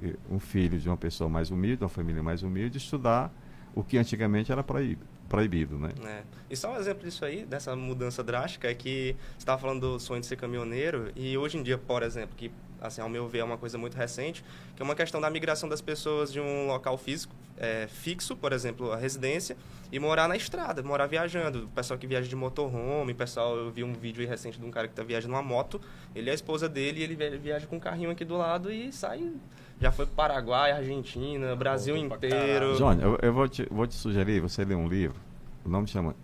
eh, 0.03 0.15
um 0.29 0.39
filho 0.39 0.77
de 0.77 0.89
uma 0.89 0.97
pessoa 0.97 1.29
mais 1.29 1.49
humilde, 1.49 1.81
uma 1.81 1.89
família 1.89 2.21
mais 2.21 2.43
humilde, 2.43 2.77
estudar 2.77 3.33
o 3.73 3.83
que 3.83 3.97
antigamente 3.97 4.51
era 4.51 4.61
proibido. 4.61 5.05
proibido 5.29 5.77
né? 5.77 5.93
É. 6.03 6.23
E 6.49 6.55
só 6.55 6.73
um 6.73 6.77
exemplo 6.77 7.03
disso 7.03 7.23
aí, 7.23 7.45
dessa 7.45 7.75
mudança 7.75 8.23
drástica, 8.23 8.69
é 8.69 8.73
que 8.73 9.15
você 9.31 9.37
estava 9.37 9.61
falando 9.61 9.93
do 9.93 9.99
sonho 9.99 10.19
de 10.19 10.27
ser 10.27 10.35
caminhoneiro, 10.35 11.11
e 11.15 11.37
hoje 11.37 11.57
em 11.57 11.63
dia, 11.63 11.77
por 11.77 12.03
exemplo, 12.03 12.35
que, 12.35 12.51
assim, 12.81 12.99
ao 12.99 13.07
meu 13.07 13.27
ver, 13.27 13.39
é 13.39 13.43
uma 13.43 13.57
coisa 13.57 13.77
muito 13.77 13.95
recente, 13.95 14.43
que 14.75 14.81
é 14.81 14.85
uma 14.85 14.95
questão 14.95 15.21
da 15.21 15.29
migração 15.29 15.69
das 15.69 15.81
pessoas 15.81 16.33
de 16.33 16.39
um 16.39 16.67
local 16.67 16.97
físico 16.97 17.33
é, 17.59 17.87
fixo, 17.87 18.35
por 18.35 18.53
exemplo, 18.53 18.91
a 18.91 18.95
residência, 18.95 19.57
e 19.91 19.99
morar 19.99 20.27
na 20.27 20.37
estrada, 20.37 20.81
morar 20.81 21.07
viajando. 21.07 21.65
O 21.65 21.67
pessoal 21.67 21.99
que 21.99 22.07
viaja 22.07 22.27
de 22.27 22.35
motorhome, 22.35 23.13
pessoal, 23.13 23.55
eu 23.57 23.69
vi 23.69 23.83
um 23.83 23.93
vídeo 23.93 24.25
recente 24.27 24.57
de 24.57 24.65
um 24.65 24.71
cara 24.71 24.87
que 24.87 24.93
está 24.93 25.03
viajando 25.03 25.33
uma 25.33 25.43
moto, 25.43 25.81
ele 26.15 26.29
é 26.29 26.31
a 26.31 26.35
esposa 26.35 26.69
dele, 26.69 27.01
e 27.01 27.03
ele 27.03 27.37
viaja 27.37 27.67
com 27.67 27.75
um 27.75 27.79
carrinho 27.79 28.09
aqui 28.09 28.23
do 28.23 28.37
lado 28.37 28.71
e 28.71 28.91
sai. 28.93 29.31
Já 29.79 29.91
foi 29.91 30.05
para 30.05 30.29
Paraguai, 30.29 30.71
Argentina, 30.71 31.55
Brasil 31.55 31.97
inteiro. 31.97 32.75
Johnny, 32.75 33.01
eu, 33.01 33.17
eu, 33.21 33.33
vou, 33.33 33.47
te, 33.47 33.67
vou 33.69 33.85
te 33.85 33.95
sugerir, 33.95 34.41
você 34.41 34.63
ler 34.63 34.75
um 34.75 34.87
livro, 34.87 35.19
o 35.65 35.69
nome 35.69 35.87
chama 35.87 36.15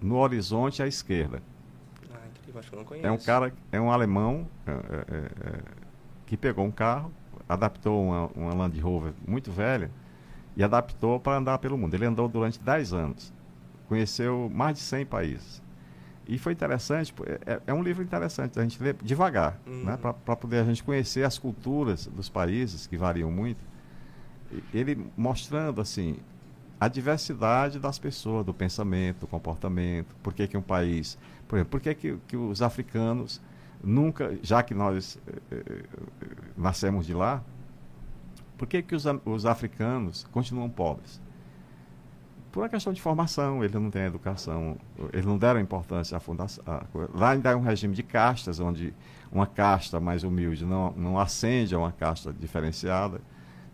No 0.00 0.16
Horizonte 0.16 0.82
à 0.82 0.86
Esquerda. 0.86 1.42
Ah, 2.12 2.18
incrível, 2.30 2.60
acho 2.60 2.68
que 2.68 2.74
eu 2.74 2.78
não 2.78 2.86
conheço. 2.86 3.06
É 3.06 3.10
um 3.10 3.18
cara, 3.18 3.52
é 3.70 3.80
um 3.80 3.90
alemão 3.90 4.46
é, 4.66 4.70
é, 4.70 4.74
é, 4.74 5.60
que 6.26 6.36
pegou 6.36 6.64
um 6.64 6.70
carro, 6.70 7.10
adaptou 7.48 8.02
uma, 8.02 8.26
uma 8.34 8.54
Land 8.54 8.78
Rover 8.80 9.12
muito 9.26 9.50
velha, 9.50 9.90
e 10.56 10.62
adaptou 10.62 11.18
para 11.18 11.38
andar 11.38 11.58
pelo 11.58 11.76
mundo. 11.78 11.94
Ele 11.94 12.06
andou 12.06 12.28
durante 12.28 12.58
10 12.60 12.92
anos, 12.92 13.32
conheceu 13.88 14.50
mais 14.52 14.76
de 14.76 14.82
100 14.82 15.06
países. 15.06 15.62
E 16.28 16.38
foi 16.38 16.52
interessante, 16.52 17.12
é, 17.44 17.60
é 17.66 17.74
um 17.74 17.82
livro 17.82 18.02
interessante 18.02 18.58
a 18.58 18.62
gente 18.62 18.80
ler 18.82 18.96
devagar, 19.02 19.58
uhum. 19.66 19.84
né, 19.84 19.96
para 19.96 20.36
poder 20.36 20.58
a 20.58 20.64
gente 20.64 20.82
conhecer 20.82 21.24
as 21.24 21.36
culturas 21.38 22.06
dos 22.06 22.28
países, 22.28 22.86
que 22.86 22.96
variam 22.96 23.30
muito. 23.30 23.60
Ele 24.72 25.06
mostrando 25.16 25.80
assim 25.80 26.16
a 26.78 26.88
diversidade 26.88 27.78
das 27.78 27.98
pessoas, 27.98 28.44
do 28.44 28.52
pensamento, 28.52 29.20
do 29.20 29.26
comportamento, 29.26 30.14
por 30.22 30.32
que, 30.32 30.46
que 30.46 30.56
um 30.56 30.62
país. 30.62 31.18
Por 31.48 31.56
exemplo, 31.56 31.70
por 31.70 31.80
que, 31.80 31.94
que, 31.94 32.16
que 32.26 32.36
os 32.36 32.60
africanos 32.60 33.40
nunca, 33.82 34.36
já 34.42 34.62
que 34.62 34.74
nós 34.74 35.18
eh, 35.26 35.40
eh, 35.50 35.84
nascemos 36.56 37.06
de 37.06 37.14
lá, 37.14 37.42
por 38.62 38.68
que, 38.68 38.80
que 38.80 38.94
os, 38.94 39.04
os 39.24 39.44
africanos 39.44 40.24
continuam 40.30 40.70
pobres? 40.70 41.20
Por 42.52 42.62
uma 42.62 42.68
questão 42.68 42.92
de 42.92 43.02
formação, 43.02 43.64
eles 43.64 43.74
não 43.74 43.90
têm 43.90 44.02
educação, 44.02 44.76
eles 45.12 45.26
não 45.26 45.36
deram 45.36 45.58
importância 45.58 46.16
à 46.16 46.20
fundação. 46.20 46.62
À, 46.64 46.84
lá 47.12 47.30
ainda 47.30 47.50
é 47.50 47.56
um 47.56 47.60
regime 47.60 47.92
de 47.92 48.04
castas, 48.04 48.60
onde 48.60 48.94
uma 49.32 49.48
casta 49.48 49.98
mais 49.98 50.22
humilde 50.22 50.64
não, 50.64 50.92
não 50.92 51.18
ascende 51.18 51.74
a 51.74 51.78
uma 51.78 51.90
casta 51.90 52.32
diferenciada, 52.32 53.20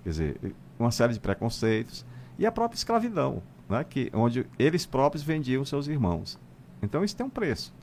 quer 0.03 0.09
dizer, 0.09 0.55
uma 0.79 0.91
série 0.91 1.13
de 1.13 1.21
preconceitos, 1.21 2.07
e 2.39 2.47
a 2.47 2.51
própria 2.51 2.79
escravidão, 2.79 3.43
né, 3.69 3.85
que, 3.85 4.11
onde 4.15 4.47
eles 4.59 4.87
próprios 4.87 5.23
vendiam 5.23 5.67
seus 5.67 5.87
irmãos. 5.87 6.39
Então 6.81 7.05
isso 7.05 7.15
tem 7.15 7.27
um 7.27 7.31
preço. 7.31 7.75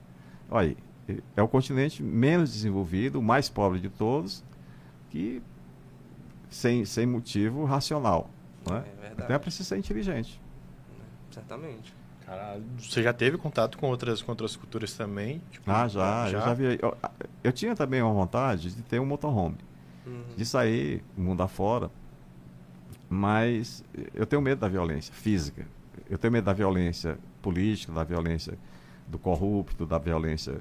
Olha 0.50 0.76
aí, 1.08 1.18
é 1.36 1.44
o 1.44 1.48
continente 1.48 2.02
menos 2.02 2.52
desenvolvido, 2.52 3.22
mais 3.22 3.48
pobre 3.48 3.80
de 3.80 3.90
todos, 3.90 4.44
que 5.12 5.44
sem, 6.50 6.86
sem 6.86 7.06
motivo 7.06 7.66
racional. 7.66 8.30
Né? 8.70 8.78
É 8.78 9.02
verdade. 9.02 9.24
Então 9.24 9.36
é 9.36 9.40
preciso 9.40 9.70
ser 9.70 9.78
inteligente. 9.78 10.42
Certamente. 11.32 11.94
Caralho, 12.26 12.64
você 12.80 13.04
já 13.04 13.14
teve 13.14 13.38
contato 13.38 13.78
com 13.78 13.88
outras, 13.88 14.22
com 14.22 14.32
outras 14.32 14.56
culturas 14.56 14.94
também? 14.94 15.42
Tipo, 15.52 15.70
ah, 15.70 15.88
já, 15.88 16.30
já. 16.30 16.38
Eu 16.38 16.42
já 16.42 16.54
vi. 16.54 16.80
Eu, 16.82 16.98
eu, 17.44 17.52
tinha 17.52 17.76
também 17.76 18.02
uma 18.02 18.14
vontade 18.14 18.74
de 18.74 18.82
ter 18.82 19.00
um 19.00 19.06
motorhome. 19.06 19.58
Uhum. 20.06 20.24
De 20.36 20.44
sair 20.46 21.04
mundo 21.16 21.44
afora. 21.44 21.92
Mas 23.08 23.84
eu 24.14 24.26
tenho 24.26 24.42
medo 24.42 24.60
da 24.60 24.68
violência 24.68 25.14
física. 25.14 25.68
Eu 26.10 26.18
tenho 26.18 26.32
medo 26.32 26.46
da 26.46 26.54
violência 26.54 27.20
política, 27.42 27.94
da 27.94 28.04
violência 28.04 28.58
do 29.08 29.20
corrupto, 29.20 29.86
da 29.86 30.00
violência 30.00 30.60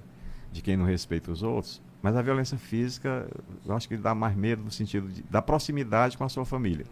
de 0.53 0.61
quem 0.61 0.77
não 0.77 0.85
respeita 0.85 1.31
os 1.31 1.43
outros. 1.43 1.81
Mas 2.05 2.15
a 2.17 2.21
violência 2.21 2.59
física, 2.59 3.27
eu 3.65 3.75
acho 3.75 3.89
que 3.89 3.97
dá 3.97 4.15
mais 4.15 4.37
medo 4.37 4.63
no 4.63 4.71
sentido 4.71 5.09
de, 5.09 5.23
da 5.23 5.41
proximidade 5.41 6.19
com 6.19 6.25
a 6.25 6.29
sua 6.29 6.45
família. 6.45 6.85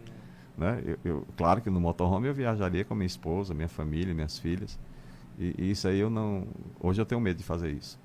Né? 0.57 0.81
Eu, 0.83 0.97
eu, 1.05 1.27
claro 1.37 1.61
que 1.61 1.69
no 1.69 1.79
motorhome 1.79 2.27
eu 2.27 2.33
viajaria 2.33 2.83
com 2.83 2.95
minha 2.95 3.05
esposa, 3.05 3.53
minha 3.53 3.67
família, 3.67 4.11
minhas 4.11 4.39
filhas. 4.39 4.79
E, 5.37 5.53
e 5.55 5.69
isso 5.69 5.87
aí 5.87 5.99
eu 5.99 6.09
não. 6.09 6.47
Hoje 6.79 6.99
eu 6.99 7.05
tenho 7.05 7.21
medo 7.21 7.37
de 7.37 7.43
fazer 7.43 7.69
isso. 7.69 7.99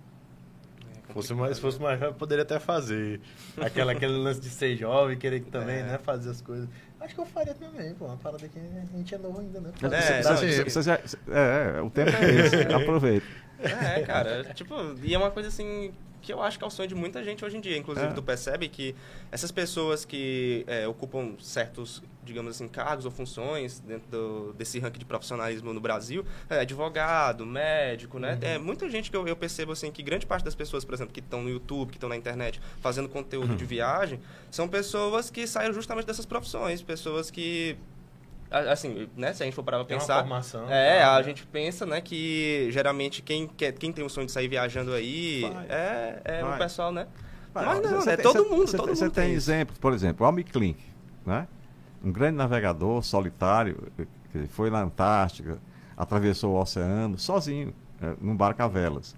É 1.08 1.12
fosse 1.14 1.32
mais, 1.32 1.56
se 1.56 1.62
fosse 1.62 1.80
mais 1.80 1.98
jovem, 1.98 2.14
poderia 2.14 2.42
até 2.42 2.58
fazer. 2.58 3.22
Aquela, 3.58 3.92
aquele 3.92 4.12
lance 4.12 4.42
de 4.42 4.50
ser 4.50 4.76
jovem, 4.76 5.16
querer 5.16 5.40
também, 5.44 5.78
é. 5.78 5.84
né? 5.84 5.98
Fazer 5.98 6.28
as 6.28 6.42
coisas. 6.42 6.68
Acho 7.00 7.14
que 7.14 7.20
eu 7.22 7.26
faria 7.26 7.54
também, 7.54 7.94
pô. 7.94 8.04
Uma 8.04 8.18
parada 8.18 8.46
que 8.46 8.58
a 8.58 8.96
gente 8.98 9.14
é 9.14 9.16
novo 9.16 9.40
ainda, 9.40 9.62
né? 9.62 9.72
É, 9.80 10.22
não, 10.22 10.36
você, 10.36 10.62
você, 10.62 10.82
você, 10.82 11.18
é, 11.30 11.80
o 11.80 11.88
tempo 11.88 12.10
é 12.10 12.34
esse. 12.34 12.56
Aproveita. 12.70 13.26
É, 13.60 14.02
cara. 14.02 14.44
tipo, 14.52 14.74
e 15.02 15.14
é 15.14 15.18
uma 15.18 15.30
coisa 15.30 15.48
assim 15.48 15.90
que 16.20 16.32
eu 16.32 16.42
acho 16.42 16.58
que 16.58 16.64
é 16.64 16.66
o 16.66 16.70
sonho 16.70 16.88
de 16.88 16.94
muita 16.94 17.22
gente 17.22 17.44
hoje 17.44 17.56
em 17.56 17.60
dia. 17.60 17.76
Inclusive, 17.76 18.08
é. 18.08 18.12
tu 18.12 18.22
percebe 18.22 18.68
que 18.68 18.94
essas 19.30 19.50
pessoas 19.50 20.04
que 20.04 20.64
é, 20.66 20.86
ocupam 20.86 21.34
certos, 21.40 22.02
digamos 22.24 22.54
assim, 22.54 22.68
cargos 22.68 23.04
ou 23.04 23.10
funções 23.10 23.80
dentro 23.80 24.08
do, 24.10 24.52
desse 24.54 24.78
ranking 24.78 24.98
de 24.98 25.04
profissionalismo 25.04 25.72
no 25.72 25.80
Brasil, 25.80 26.24
é, 26.48 26.60
advogado, 26.60 27.46
médico, 27.46 28.18
né? 28.18 28.34
Uhum. 28.34 28.48
É 28.48 28.58
muita 28.58 28.88
gente 28.88 29.10
que 29.10 29.16
eu, 29.16 29.26
eu, 29.26 29.36
percebo, 29.36 29.72
assim, 29.72 29.90
que 29.90 30.02
grande 30.02 30.26
parte 30.26 30.44
das 30.44 30.54
pessoas, 30.54 30.84
por 30.84 30.94
exemplo, 30.94 31.12
que 31.12 31.20
estão 31.20 31.42
no 31.42 31.50
YouTube, 31.50 31.90
que 31.90 31.96
estão 31.96 32.08
na 32.08 32.16
internet 32.16 32.60
fazendo 32.80 33.08
conteúdo 33.08 33.50
uhum. 33.50 33.56
de 33.56 33.64
viagem, 33.64 34.20
são 34.50 34.68
pessoas 34.68 35.30
que 35.30 35.46
saíram 35.46 35.74
justamente 35.74 36.06
dessas 36.06 36.26
profissões, 36.26 36.82
pessoas 36.82 37.30
que 37.30 37.76
assim, 38.50 39.08
né, 39.16 39.32
se 39.32 39.42
a 39.42 39.46
gente 39.46 39.54
for 39.54 39.62
parar 39.62 39.78
pra 39.78 39.86
pensar, 39.86 40.16
uma 40.16 40.22
formação, 40.22 40.70
é, 40.70 41.02
a 41.02 41.20
gente 41.22 41.46
pensa, 41.46 41.84
né, 41.84 42.00
que 42.00 42.68
geralmente 42.70 43.22
quem 43.22 43.46
quer, 43.46 43.72
quem 43.72 43.92
tem 43.92 44.04
o 44.04 44.08
sonho 44.08 44.26
de 44.26 44.32
sair 44.32 44.48
viajando 44.48 44.92
aí 44.92 45.42
Vai. 45.42 45.66
é, 45.68 46.20
é 46.24 46.44
o 46.44 46.56
pessoal, 46.56 46.90
né? 46.92 47.06
Vai. 47.52 47.66
Mas 47.66 47.90
não, 47.90 48.12
é 48.12 48.16
todo 48.16 48.44
mundo, 48.44 48.66
você, 48.66 48.76
todo 48.76 48.94
você 48.94 49.04
mundo 49.04 49.14
tem, 49.14 49.24
tem 49.26 49.34
exemplos, 49.34 49.78
por 49.78 49.92
exemplo, 49.92 50.24
Almi 50.24 50.44
Klink, 50.44 50.82
né? 51.26 51.46
Um 52.02 52.12
grande 52.12 52.36
navegador 52.36 53.02
solitário 53.02 53.90
que 54.32 54.46
foi 54.48 54.70
na 54.70 54.80
Antártica, 54.80 55.58
atravessou 55.96 56.54
o 56.54 56.60
oceano 56.60 57.18
sozinho, 57.18 57.74
é, 58.00 58.14
num 58.20 58.36
barco 58.36 58.62
a 58.62 58.68
velas, 58.68 59.16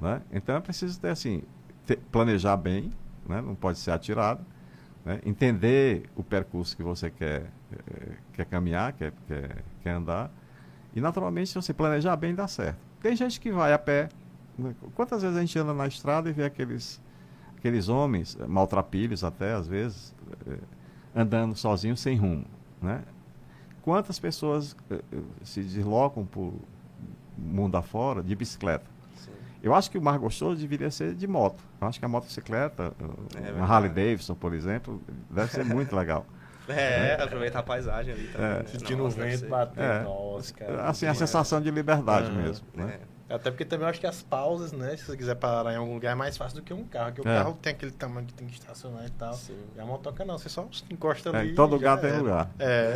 né? 0.00 0.20
Então 0.32 0.56
é 0.56 0.60
preciso 0.60 1.00
ter 1.00 1.10
assim, 1.10 1.42
ter, 1.86 1.96
planejar 2.10 2.56
bem, 2.56 2.90
né? 3.26 3.40
Não 3.40 3.54
pode 3.54 3.78
ser 3.78 3.92
atirado 3.92 4.44
né? 5.08 5.20
entender 5.24 6.08
o 6.14 6.22
percurso 6.22 6.76
que 6.76 6.82
você 6.82 7.10
quer, 7.10 7.42
eh, 7.42 7.46
quer 8.32 8.44
caminhar, 8.46 8.92
quer, 8.92 9.12
quer, 9.26 9.64
quer 9.82 9.90
andar. 9.90 10.30
E, 10.94 11.00
naturalmente, 11.00 11.50
se 11.50 11.54
você 11.54 11.72
planejar 11.72 12.16
bem, 12.16 12.34
dá 12.34 12.48
certo. 12.48 12.78
Tem 13.00 13.14
gente 13.14 13.40
que 13.40 13.52
vai 13.52 13.72
a 13.72 13.78
pé. 13.78 14.08
Né? 14.58 14.74
Quantas 14.94 15.22
vezes 15.22 15.36
a 15.36 15.40
gente 15.40 15.58
anda 15.58 15.72
na 15.72 15.86
estrada 15.86 16.28
e 16.28 16.32
vê 16.32 16.44
aqueles, 16.44 17.00
aqueles 17.56 17.88
homens, 17.88 18.36
eh, 18.40 18.46
maltrapilhos 18.46 19.22
até, 19.22 19.54
às 19.54 19.68
vezes, 19.68 20.14
eh, 20.46 20.58
andando 21.14 21.54
sozinhos, 21.54 22.00
sem 22.00 22.16
rumo. 22.16 22.44
Né? 22.80 23.02
Quantas 23.82 24.18
pessoas 24.18 24.76
se 25.42 25.62
deslocam 25.62 26.24
por 26.24 26.52
mundo 27.36 27.76
afora 27.76 28.22
de 28.22 28.34
bicicleta? 28.34 28.84
Eu 29.62 29.74
acho 29.74 29.90
que 29.90 29.98
o 29.98 30.02
mais 30.02 30.20
gostoso 30.20 30.60
deveria 30.60 30.90
ser 30.90 31.14
de 31.14 31.26
moto. 31.26 31.62
Eu 31.80 31.88
acho 31.88 31.98
que 31.98 32.04
a 32.04 32.08
motocicleta, 32.08 32.92
é 33.34 33.52
uma 33.52 33.66
Harley 33.66 33.90
Davidson, 33.90 34.34
por 34.34 34.54
exemplo, 34.54 35.02
deve 35.30 35.50
ser 35.50 35.64
muito 35.64 35.94
legal. 35.96 36.24
É, 36.68 37.16
é, 37.18 37.22
aproveitar 37.22 37.60
a 37.60 37.62
paisagem 37.62 38.12
ali 38.14 38.28
também. 38.28 38.50
É. 38.50 38.64
Sentindo 38.66 39.04
o 39.04 39.10
vento 39.10 39.46
bater. 39.46 39.82
É. 39.82 40.00
Nossa, 40.02 40.54
cara. 40.54 40.82
Assim, 40.88 41.06
a 41.06 41.14
sensação 41.14 41.60
de 41.60 41.70
liberdade 41.70 42.30
mesmo. 42.30 42.66
Né? 42.74 42.98
É. 43.28 43.34
Até 43.34 43.50
porque 43.50 43.64
também 43.64 43.84
eu 43.84 43.90
acho 43.90 44.00
que 44.00 44.06
as 44.06 44.22
pausas, 44.22 44.72
né? 44.72 44.96
Se 44.96 45.04
você 45.04 45.16
quiser 45.16 45.34
parar 45.34 45.72
em 45.72 45.76
algum 45.76 45.94
lugar, 45.94 46.12
é 46.12 46.14
mais 46.14 46.36
fácil 46.36 46.60
do 46.60 46.64
que 46.64 46.72
um 46.72 46.84
carro. 46.84 47.12
Porque 47.12 47.28
o 47.28 47.30
é. 47.30 47.36
carro 47.36 47.58
tem 47.60 47.72
aquele 47.72 47.92
tamanho 47.92 48.26
que 48.26 48.32
tem 48.32 48.46
que 48.46 48.54
estacionar 48.54 49.06
e 49.06 49.10
tal. 49.10 49.34
Sim. 49.34 49.56
E 49.76 49.80
a 49.80 49.84
motoca 49.84 50.24
não, 50.24 50.38
você 50.38 50.48
só 50.48 50.66
encosta 50.90 51.30
é, 51.30 51.36
ali. 51.36 51.48
É, 51.48 51.52
em 51.52 51.54
todo 51.54 51.72
lugar 51.72 52.00
tem 52.00 52.16
lugar. 52.16 52.50
É. 52.58 52.94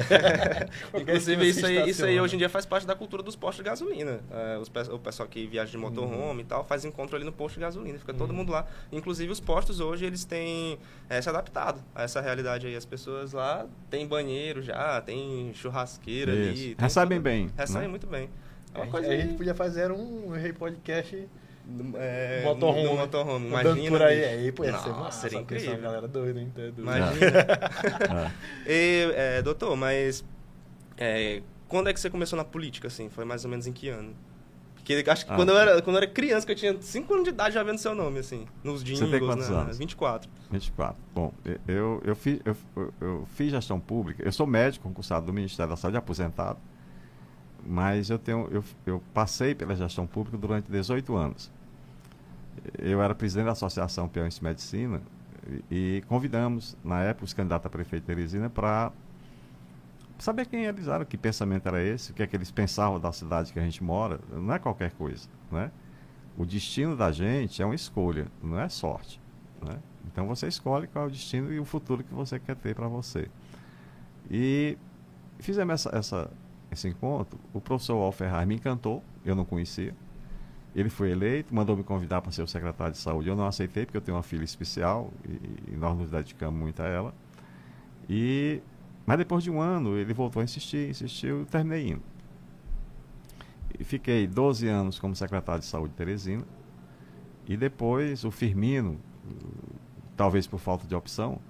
Inclusive, 0.98 1.48
isso 1.48 1.66
aí, 1.66 1.88
isso 1.88 2.04
aí 2.04 2.20
hoje 2.20 2.34
em 2.34 2.38
dia 2.38 2.48
faz 2.48 2.64
parte 2.64 2.86
da 2.86 2.94
cultura 2.94 3.22
dos 3.22 3.36
postos 3.36 3.62
de 3.62 3.68
gasolina. 3.68 4.20
É, 4.30 4.58
os, 4.58 4.70
o 4.88 4.98
pessoal 4.98 5.28
que 5.28 5.46
viaja 5.46 5.70
de 5.70 5.78
motorhome 5.78 6.16
uhum. 6.16 6.40
e 6.40 6.44
tal 6.44 6.64
faz 6.64 6.84
encontro 6.84 7.16
ali 7.16 7.24
no 7.24 7.32
posto 7.32 7.56
de 7.56 7.60
gasolina. 7.60 7.98
Fica 7.98 8.12
uhum. 8.12 8.18
todo 8.18 8.32
mundo 8.32 8.52
lá. 8.52 8.66
Inclusive, 8.90 9.30
os 9.30 9.40
postos 9.40 9.80
hoje, 9.80 10.04
eles 10.06 10.24
têm 10.24 10.78
é, 11.08 11.20
se 11.20 11.28
adaptado 11.28 11.82
a 11.94 12.04
essa 12.04 12.20
realidade 12.20 12.66
aí. 12.66 12.74
As 12.74 12.86
pessoas 12.86 13.32
lá 13.32 13.66
têm 13.90 14.06
banheiro 14.06 14.62
já, 14.62 15.00
tem 15.00 15.52
churrasqueira 15.54 16.32
isso. 16.32 16.50
ali. 16.50 16.76
Recebem 16.78 17.20
bem. 17.20 17.50
Recebem 17.56 17.82
né? 17.82 17.88
muito 17.88 18.06
bem. 18.06 18.30
É 18.74 18.80
a, 18.80 18.84
gente, 18.84 18.96
a 18.96 19.16
gente 19.16 19.34
podia 19.34 19.54
fazer 19.54 19.90
um 19.92 20.30
Rei 20.30 20.52
Podcast 20.52 21.28
é, 21.94 22.42
motorhome. 22.44 22.84
No 22.84 22.96
motorhome. 22.96 23.46
Imagina. 23.48 23.90
Por 23.90 24.02
aí, 24.02 24.24
aí 24.24 24.52
pô, 24.52 24.64
ser 24.64 24.72
massa, 24.72 25.20
seria 25.20 25.40
incrível. 25.40 25.80
galera 25.80 26.08
doida, 26.08 26.40
hein? 26.40 26.52
Tá 26.54 26.62
Imagina. 26.76 28.32
e, 28.66 29.12
é, 29.14 29.42
doutor, 29.42 29.76
mas 29.76 30.24
é, 30.96 31.42
quando 31.68 31.88
é 31.88 31.92
que 31.92 32.00
você 32.00 32.10
começou 32.10 32.36
na 32.36 32.44
política, 32.44 32.88
assim? 32.88 33.08
Foi 33.08 33.24
mais 33.24 33.44
ou 33.44 33.50
menos 33.50 33.66
em 33.66 33.72
que 33.72 33.88
ano? 33.88 34.14
Porque 34.74 35.04
acho 35.08 35.24
que 35.24 35.32
ah, 35.32 35.36
quando, 35.36 35.50
eu 35.50 35.58
era, 35.58 35.80
quando 35.80 35.94
eu 35.94 36.02
era 36.02 36.10
criança, 36.10 36.44
que 36.44 36.50
eu 36.50 36.56
tinha 36.56 36.76
5 36.82 37.12
anos 37.12 37.24
de 37.24 37.30
idade, 37.30 37.54
já 37.54 37.62
vendo 37.62 37.78
seu 37.78 37.94
nome, 37.94 38.18
assim, 38.18 38.46
nos 38.64 38.82
jingles, 38.82 39.08
Você 39.08 39.16
tem 39.16 39.24
quantos 39.24 39.48
né? 39.48 39.56
anos? 39.56 39.78
24. 39.78 40.28
24. 40.50 40.96
Bom, 41.14 41.32
eu, 41.68 42.02
eu, 42.04 42.16
fiz, 42.16 42.40
eu, 42.44 42.92
eu 43.00 43.24
fiz 43.32 43.52
gestão 43.52 43.78
pública, 43.78 44.24
eu 44.24 44.32
sou 44.32 44.44
médico 44.44 44.88
concursado 44.88 45.24
do 45.24 45.32
Ministério 45.32 45.70
da 45.70 45.76
Saúde, 45.76 45.96
aposentado 45.96 46.58
mas 47.66 48.10
eu, 48.10 48.18
tenho, 48.18 48.48
eu, 48.50 48.64
eu 48.86 49.02
passei 49.14 49.54
pela 49.54 49.74
gestão 49.74 50.06
pública 50.06 50.36
durante 50.36 50.70
18 50.70 51.14
anos. 51.16 51.50
Eu 52.78 53.02
era 53.02 53.14
presidente 53.14 53.46
da 53.46 53.52
Associação 53.52 54.08
Peões 54.08 54.36
de 54.36 54.44
Medicina 54.44 55.00
e, 55.70 55.98
e 55.98 56.02
convidamos, 56.02 56.76
na 56.84 57.02
época, 57.02 57.24
os 57.24 57.32
candidatos 57.32 57.66
a 57.66 57.70
prefeito 57.70 58.02
de 58.02 58.06
Teresina 58.06 58.50
para 58.50 58.92
saber 60.18 60.46
quem 60.46 60.64
eles 60.64 60.86
eram, 60.86 61.04
que 61.04 61.16
pensamento 61.16 61.66
era 61.66 61.82
esse, 61.82 62.12
o 62.12 62.14
que 62.14 62.22
é 62.22 62.26
que 62.26 62.36
eles 62.36 62.50
pensavam 62.50 63.00
da 63.00 63.12
cidade 63.12 63.52
que 63.52 63.58
a 63.58 63.62
gente 63.62 63.82
mora, 63.82 64.20
não 64.30 64.54
é 64.54 64.58
qualquer 64.58 64.92
coisa, 64.92 65.28
né? 65.50 65.70
O 66.36 66.46
destino 66.46 66.96
da 66.96 67.10
gente 67.12 67.60
é 67.60 67.64
uma 67.64 67.74
escolha, 67.74 68.28
não 68.42 68.58
é 68.58 68.68
sorte, 68.68 69.20
né? 69.60 69.78
Então 70.06 70.26
você 70.26 70.46
escolhe 70.46 70.86
qual 70.86 71.06
é 71.06 71.08
o 71.08 71.10
destino 71.10 71.52
e 71.52 71.58
o 71.58 71.64
futuro 71.64 72.04
que 72.04 72.14
você 72.14 72.38
quer 72.38 72.54
ter 72.56 72.74
para 72.74 72.86
você. 72.86 73.28
E 74.30 74.78
fizemos 75.40 75.74
essa, 75.74 75.96
essa, 75.96 76.30
esse 76.72 76.88
encontro, 76.88 77.38
o 77.52 77.60
professor 77.60 77.94
Alferrar 78.02 78.46
me 78.46 78.54
encantou, 78.54 79.02
eu 79.24 79.34
não 79.34 79.44
conhecia. 79.44 79.94
Ele 80.74 80.88
foi 80.88 81.10
eleito, 81.10 81.54
mandou 81.54 81.76
me 81.76 81.84
convidar 81.84 82.22
para 82.22 82.32
ser 82.32 82.42
o 82.42 82.46
secretário 82.46 82.92
de 82.92 82.98
saúde. 82.98 83.28
Eu 83.28 83.36
não 83.36 83.46
aceitei 83.46 83.84
porque 83.84 83.98
eu 83.98 84.00
tenho 84.00 84.16
uma 84.16 84.22
filha 84.22 84.44
especial 84.44 85.12
e, 85.24 85.72
e 85.72 85.76
nós 85.76 85.96
nos 85.96 86.10
dedicamos 86.10 86.58
muito 86.58 86.80
a 86.82 86.86
ela. 86.86 87.14
E 88.08 88.62
mas 89.04 89.18
depois 89.18 89.42
de 89.42 89.50
um 89.50 89.60
ano, 89.60 89.96
ele 89.96 90.14
voltou 90.14 90.40
a 90.40 90.44
insistir, 90.44 90.90
insistiu 90.90 91.42
e 91.42 91.44
terminei 91.44 91.90
indo. 91.90 92.02
E 93.78 93.84
fiquei 93.84 94.26
12 94.26 94.68
anos 94.68 94.98
como 94.98 95.14
secretário 95.16 95.60
de 95.60 95.66
saúde 95.66 95.90
de 95.90 95.96
Teresina. 95.96 96.44
E 97.46 97.56
depois 97.56 98.24
o 98.24 98.30
Firmino, 98.30 98.98
talvez 100.16 100.46
por 100.46 100.60
falta 100.60 100.86
de 100.86 100.94
opção, 100.94 101.40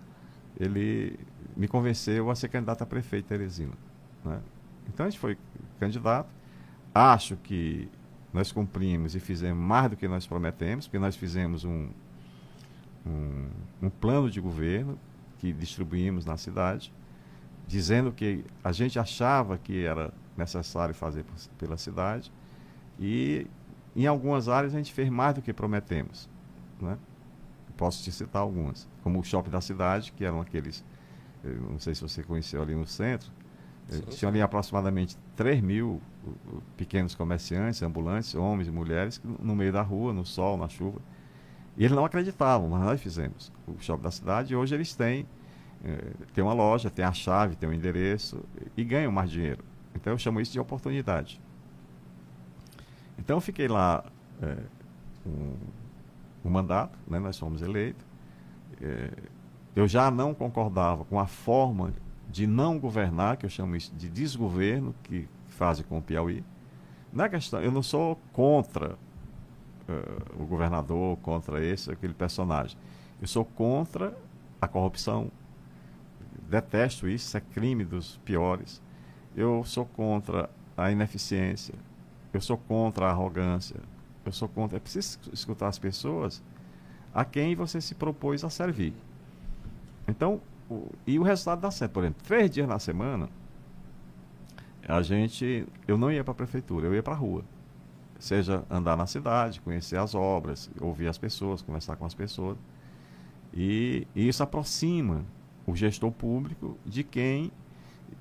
ele 0.59 1.19
me 1.57 1.69
convenceu 1.69 2.31
a 2.31 2.35
ser 2.35 2.49
candidato 2.49 2.83
a 2.83 2.87
prefeito 2.87 3.25
de 3.25 3.29
Teresina. 3.29 3.73
Né? 4.25 4.41
Então 4.89 5.07
a 5.07 5.11
gente 5.11 5.19
foi 5.19 5.37
candidato. 5.79 6.29
Acho 6.95 7.37
que 7.37 7.89
nós 8.33 8.53
cumprimos 8.53 9.15
e 9.15 9.21
fizemos 9.21 9.63
mais 9.63 9.91
do 9.91 9.97
que 9.97 10.09
nós 10.09 10.27
prometemos, 10.27 10.87
porque 10.87 10.99
nós 10.99 11.17
fizemos 11.17 11.65
um, 11.65 11.89
um, 13.07 13.49
um 13.83 13.91
plano 13.91 14.31
de 14.31 14.41
governo 14.41 14.99
que 15.39 15.53
distribuímos 15.53 16.25
na 16.25 16.37
cidade 16.37 16.93
dizendo 17.67 18.13
que 18.13 18.45
a 18.63 18.73
gente 18.73 18.99
achava 18.99 19.57
que 19.57 19.85
era 19.85 20.13
necessário 20.37 20.95
fazer 20.95 21.25
pela 21.59 21.77
cidade 21.77 22.33
e 22.99 23.47
em 23.95 24.07
algumas 24.07 24.49
áreas 24.49 24.75
a 24.75 24.79
gente 24.79 24.93
fez 24.93 25.09
mais 25.09 25.35
do 25.35 25.43
que 25.43 25.53
prometemos. 25.53 26.29
Né? 26.81 26.99
Posso 27.77 28.03
te 28.03 28.13
citar 28.13 28.43
algumas, 28.43 28.89
como 29.03 29.19
o 29.19 29.25
shopping 29.25 29.51
da 29.51 29.61
cidade, 29.61 30.13
que 30.13 30.25
eram 30.25 30.41
aqueles, 30.41 30.85
não 31.43 31.79
sei 31.79 31.95
se 31.95 32.03
você 32.03 32.23
conheceu 32.23 32.63
ali 32.63 32.75
no 32.75 32.87
centro, 32.87 33.31
eh, 33.33 33.42
sim, 33.89 34.01
tinha 34.11 34.29
ali 34.29 34.41
aproximadamente 34.41 35.17
3 35.37 35.61
mil 35.61 36.01
pequenos 36.77 37.15
comerciantes, 37.15 37.83
ambulantes, 37.83 38.35
homens 38.35 38.69
e 38.69 38.71
mulheres, 38.71 39.21
no 39.25 39.55
meio 39.57 39.73
da 39.73 39.83
rua, 39.83 40.13
no 40.13 40.25
sol, 40.25 40.57
na 40.57 40.69
chuva. 40.69 41.01
E 41.77 41.85
eles 41.85 41.97
não 41.97 42.05
acreditavam, 42.05 42.69
mas 42.69 42.81
nós 42.83 43.01
fizemos 43.01 43.51
o 43.67 43.75
shopping 43.81 44.03
da 44.03 44.11
cidade 44.11 44.53
e 44.53 44.57
hoje 44.57 44.75
eles 44.75 44.95
têm 44.95 45.27
é, 45.85 46.13
tem 46.33 46.45
uma 46.45 46.53
loja, 46.53 46.89
tem 46.89 47.05
a 47.05 47.13
chave, 47.13 47.57
tem 47.57 47.69
o 47.69 47.73
um 47.73 47.75
endereço 47.75 48.45
e 48.77 48.85
ganham 48.85 49.11
mais 49.11 49.31
dinheiro. 49.31 49.65
Então 49.95 50.13
eu 50.13 50.19
chamo 50.19 50.41
isso 50.41 50.53
de 50.53 50.61
oportunidade. 50.61 51.41
Então 53.19 53.37
eu 53.37 53.41
fiquei 53.41 53.67
lá 53.67 54.05
é, 54.41 54.57
um, 55.27 55.57
um, 56.45 56.51
mandato, 56.51 56.97
né, 57.07 57.19
nós 57.19 57.37
fomos 57.37 57.63
eleitos. 57.63 58.05
É, 58.81 59.11
eu 59.75 59.89
já 59.89 60.11
não 60.11 60.33
concordava 60.35 61.05
com 61.05 61.19
a 61.19 61.27
forma 61.27 61.93
de 62.33 62.47
não 62.47 62.79
governar, 62.79 63.37
que 63.37 63.45
eu 63.45 63.51
chamo 63.51 63.77
isso 63.77 63.95
de 63.95 64.09
desgoverno, 64.09 64.95
que 65.05 65.29
fazem 65.49 65.85
com 65.85 65.99
o 65.99 66.03
Piauí. 66.03 66.43
Na 67.13 67.29
questão, 67.29 67.61
eu 67.61 67.71
não 67.71 67.83
sou 67.83 68.19
contra 68.33 68.95
uh, 68.95 70.43
o 70.43 70.47
governador, 70.47 71.19
contra 71.19 71.63
esse, 71.63 71.93
aquele 71.93 72.15
personagem. 72.15 72.77
Eu 73.21 73.29
sou 73.29 73.45
contra 73.45 74.17
a 74.59 74.67
corrupção, 74.67 75.31
detesto 76.49 77.07
isso 77.07 77.37
é 77.37 77.41
crime 77.41 77.85
dos 77.85 78.17
piores. 78.25 78.81
Eu 79.37 79.63
sou 79.65 79.85
contra 79.85 80.49
a 80.75 80.91
ineficiência, 80.91 81.75
eu 82.33 82.41
sou 82.41 82.57
contra 82.57 83.07
a 83.07 83.11
arrogância, 83.11 83.77
eu 84.25 84.33
sou 84.33 84.49
contra. 84.49 84.79
É 84.79 84.81
preciso 84.81 85.19
escutar 85.33 85.69
as 85.69 85.79
pessoas 85.79 86.43
a 87.13 87.27
quem 87.27 87.55
você 87.55 87.79
se 87.79 87.95
propôs 87.95 88.43
a 88.43 88.49
servir. 88.49 88.95
Então, 90.09 90.41
o, 90.73 90.91
e 91.07 91.19
o 91.19 91.23
resultado 91.23 91.61
dá 91.61 91.71
certo. 91.71 91.93
Por 91.93 92.03
exemplo, 92.03 92.23
três 92.25 92.51
dias 92.51 92.69
na 92.69 92.79
semana, 92.79 93.29
a 94.87 95.03
gente, 95.03 95.67
eu 95.87 95.97
não 95.97 96.11
ia 96.11 96.25
para 96.25 96.33
a 96.33 96.35
prefeitura, 96.35 96.87
eu 96.87 96.95
ia 96.95 97.03
para 97.03 97.15
a 97.15 97.17
rua. 97.17 97.45
Seja 98.19 98.65
andar 98.71 98.97
na 98.97 99.07
cidade, 99.07 99.61
conhecer 99.61 99.97
as 99.97 100.15
obras, 100.15 100.71
ouvir 100.81 101.09
as 101.09 101.19
pessoas, 101.19 101.63
conversar 101.63 101.97
com 101.97 102.05
as 102.05 102.15
pessoas. 102.15 102.57
E, 103.53 104.07
e 104.15 104.29
isso 104.29 104.43
aproxima 104.43 105.25
o 105.67 105.75
gestor 105.75 106.11
público 106.11 106.77
de 106.85 107.05
quem 107.05 107.51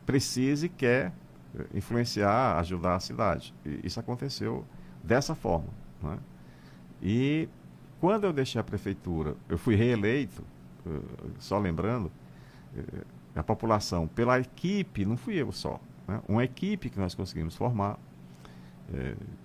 precisa 0.06 0.66
e 0.66 0.70
quer 0.70 1.14
eh, 1.56 1.66
influenciar, 1.76 2.58
ajudar 2.60 2.96
a 2.96 3.00
cidade. 3.00 3.54
E 3.66 3.82
isso 3.84 4.00
aconteceu 4.00 4.66
dessa 5.04 5.36
forma. 5.36 5.70
Né? 6.02 6.18
E 7.02 7.50
quando 8.00 8.26
eu 8.26 8.34
deixei 8.34 8.60
a 8.60 8.64
prefeitura, 8.64 9.36
eu 9.48 9.58
fui 9.58 9.76
reeleito, 9.76 10.44
eh, 10.86 11.00
só 11.40 11.58
lembrando, 11.58 12.12
a 13.36 13.44
população, 13.44 14.08
pela 14.08 14.40
equipe, 14.40 15.06
não 15.06 15.18
fui 15.18 15.36
eu 15.36 15.52
só, 15.52 15.80
né? 16.08 16.22
uma 16.28 16.44
equipe 16.44 16.90
que 16.90 17.00
nós 17.00 17.16
conseguimos 17.16 17.56
formar, 17.56 17.98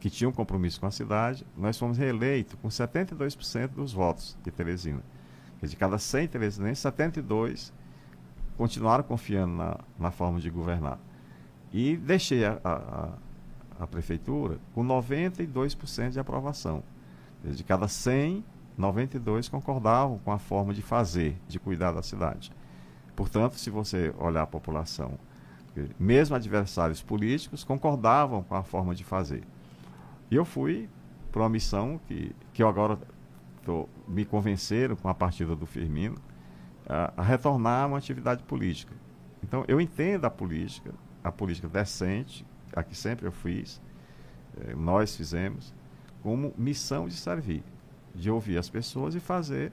que 0.01 0.11
tinha 0.11 0.29
um 0.29 0.33
compromisso 0.33 0.81
com 0.81 0.87
a 0.87 0.91
cidade, 0.91 1.47
nós 1.57 1.79
fomos 1.79 1.97
reeleitos 1.97 2.57
com 2.61 2.69
72% 2.69 3.69
dos 3.69 3.93
votos 3.93 4.37
de 4.43 4.51
Teresina. 4.51 5.03
De 5.63 5.77
cada 5.77 5.99
100 5.99 6.29
teresinenses, 6.29 6.81
72 6.81 7.73
continuaram 8.57 9.05
confiando 9.05 9.55
na, 9.55 9.79
na 9.99 10.11
forma 10.11 10.41
de 10.41 10.51
governar. 10.51 10.99
E 11.73 11.97
deixei 11.97 12.45
a, 12.45 12.59
a, 12.65 13.09
a 13.81 13.87
prefeitura 13.87 14.59
com 14.75 14.85
92% 14.85 16.11
de 16.11 16.21
aprovação. 16.21 16.83
De 17.45 17.63
cada 17.65 17.89
100, 17.89 18.45
92 18.77 19.49
concordavam 19.49 20.19
com 20.19 20.33
a 20.33 20.39
forma 20.39 20.75
de 20.75 20.83
fazer, 20.83 21.37
de 21.49 21.59
cuidar 21.59 21.93
da 21.93 22.03
cidade. 22.03 22.51
Portanto, 23.17 23.55
se 23.55 23.71
você 23.71 24.15
olhar 24.19 24.43
a 24.43 24.47
população, 24.47 25.19
mesmo 25.99 26.37
adversários 26.37 27.03
políticos 27.03 27.65
concordavam 27.65 28.43
com 28.43 28.55
a 28.55 28.63
forma 28.63 28.95
de 28.95 29.03
fazer. 29.03 29.43
E 30.31 30.37
eu 30.37 30.45
fui 30.45 30.89
para 31.33 31.43
uma 31.43 31.49
missão 31.49 32.01
que, 32.07 32.35
que 32.53 32.63
eu 32.63 32.69
agora 32.69 32.99
tô, 33.65 33.89
me 34.07 34.25
convenceram 34.25 34.97
com 34.97 35.09
a 35.09 35.15
partida 35.15 35.57
do 35.57 35.67
Firmino, 35.67 36.17
a, 36.89 37.13
a 37.17 37.23
retornar 37.23 37.85
a 37.85 37.87
uma 37.87 37.99
atividade 37.99 38.43
política. 38.45 38.95
Então, 39.43 39.65
eu 39.69 39.81
entendo 39.81 40.25
a 40.25 40.31
política, 40.31 40.95
a 41.23 41.31
política 41.31 41.69
decente, 41.69 42.47
a 42.75 42.83
que 42.83 42.97
sempre 42.97 43.27
eu 43.27 43.33
fiz, 43.33 43.81
eh, 44.59 44.75
nós 44.75 45.17
fizemos, 45.17 45.75
como 46.23 46.55
missão 46.57 47.07
de 47.07 47.15
servir, 47.15 47.63
de 48.15 48.31
ouvir 48.31 48.59
as 48.59 48.69
pessoas 48.69 49.15
e 49.15 49.21
fazer, 49.21 49.73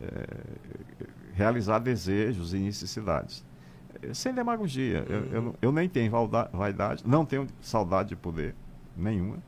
eh, 0.00 1.06
realizar 1.34 1.78
desejos 1.78 2.54
e 2.54 2.58
necessidades. 2.58 3.44
Eh, 4.02 4.14
sem 4.14 4.32
demagogia. 4.32 5.04
Eu, 5.08 5.24
eu, 5.26 5.56
eu, 5.60 5.72
nem 5.72 5.88
tenho 5.88 6.10
vaidade, 6.52 7.02
não 7.06 7.24
tenho 7.26 7.46
saudade 7.60 8.10
de 8.10 8.16
poder 8.16 8.54
nenhuma, 8.96 9.38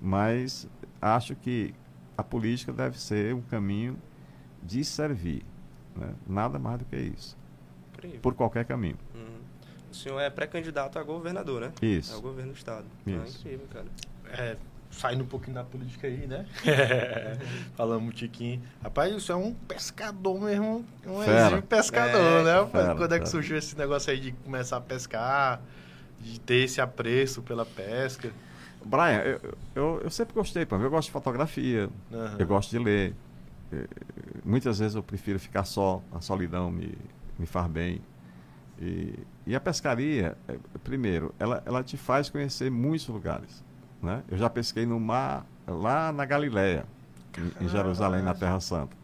mas 0.00 0.68
acho 1.00 1.34
que 1.34 1.74
a 2.18 2.22
política 2.22 2.72
deve 2.72 2.98
ser 2.98 3.34
um 3.34 3.40
caminho 3.40 3.96
de 4.62 4.84
servir 4.84 5.44
né? 5.96 6.14
Nada 6.26 6.58
mais 6.58 6.78
do 6.78 6.84
que 6.84 6.96
isso. 6.96 7.36
Incrível. 7.94 8.20
Por 8.20 8.34
qualquer 8.34 8.64
caminho. 8.64 8.98
Uhum. 9.14 9.40
O 9.90 9.94
senhor 9.94 10.20
é 10.20 10.28
pré-candidato 10.28 10.98
a 10.98 11.02
governador, 11.02 11.62
né? 11.62 11.72
Isso. 11.80 12.12
É 12.12 12.16
o 12.16 12.20
governo 12.20 12.52
do 12.52 12.56
estado. 12.56 12.86
Isso. 13.06 13.18
Ah, 13.18 13.40
incrível, 13.40 13.66
cara. 13.72 13.86
É, 14.30 14.56
saindo 14.90 15.24
um 15.24 15.26
pouquinho 15.26 15.54
da 15.54 15.64
política 15.64 16.06
aí, 16.06 16.26
né? 16.26 16.46
Falamos 17.76 18.08
um 18.08 18.12
tiquinho. 18.12 18.62
Rapaz, 18.82 19.14
isso 19.14 19.32
é 19.32 19.36
um 19.36 19.52
pescador 19.52 20.40
mesmo, 20.40 20.84
um 21.06 21.22
exímio 21.22 21.62
pescador, 21.62 22.40
é, 22.40 22.44
né? 22.44 22.66
Fera, 22.70 22.94
Quando 22.94 23.14
é 23.14 23.20
que 23.20 23.28
surgiu 23.28 23.56
esse 23.56 23.76
negócio 23.76 24.10
aí 24.12 24.20
de 24.20 24.32
começar 24.32 24.78
a 24.78 24.80
pescar, 24.80 25.60
de 26.20 26.40
ter 26.40 26.64
esse 26.64 26.80
apreço 26.80 27.42
pela 27.42 27.64
pesca? 27.64 28.30
Brian, 28.84 29.18
eu, 29.22 29.54
eu, 29.74 30.00
eu 30.04 30.10
sempre 30.10 30.32
gostei, 30.32 30.66
eu 30.70 30.90
gosto 30.90 31.08
de 31.08 31.12
fotografia, 31.12 31.88
uhum. 32.10 32.36
eu 32.38 32.46
gosto 32.46 32.70
de 32.70 32.78
ler. 32.78 33.14
É, 33.72 33.84
muitas 34.44 34.78
vezes 34.78 34.94
eu 34.94 35.02
prefiro 35.02 35.40
ficar 35.40 35.64
só, 35.64 36.00
a 36.12 36.20
solidão 36.20 36.70
me, 36.70 36.96
me 37.38 37.46
faz 37.46 37.66
bem. 37.68 38.00
E, 38.80 39.14
e 39.46 39.56
a 39.56 39.60
pescaria, 39.60 40.36
é, 40.46 40.56
primeiro, 40.84 41.34
ela, 41.38 41.62
ela 41.66 41.82
te 41.82 41.96
faz 41.96 42.28
conhecer 42.30 42.70
muitos 42.70 43.08
lugares. 43.08 43.64
Né? 44.02 44.22
Eu 44.28 44.36
já 44.36 44.48
pesquei 44.48 44.86
no 44.86 45.00
mar, 45.00 45.46
lá 45.66 46.12
na 46.12 46.24
Galileia, 46.24 46.84
em, 47.38 47.64
em 47.64 47.68
Jerusalém, 47.68 48.22
na 48.22 48.34
Terra 48.34 48.60
Santa. 48.60 48.96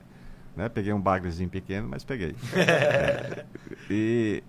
Né? 0.57 0.69
Peguei 0.69 0.93
um 0.93 1.01
bagrezinho 1.01 1.49
pequeno, 1.49 1.89
mas 1.89 2.05
peguei. 2.05 2.37
é, 2.55 3.45
e 3.91 4.43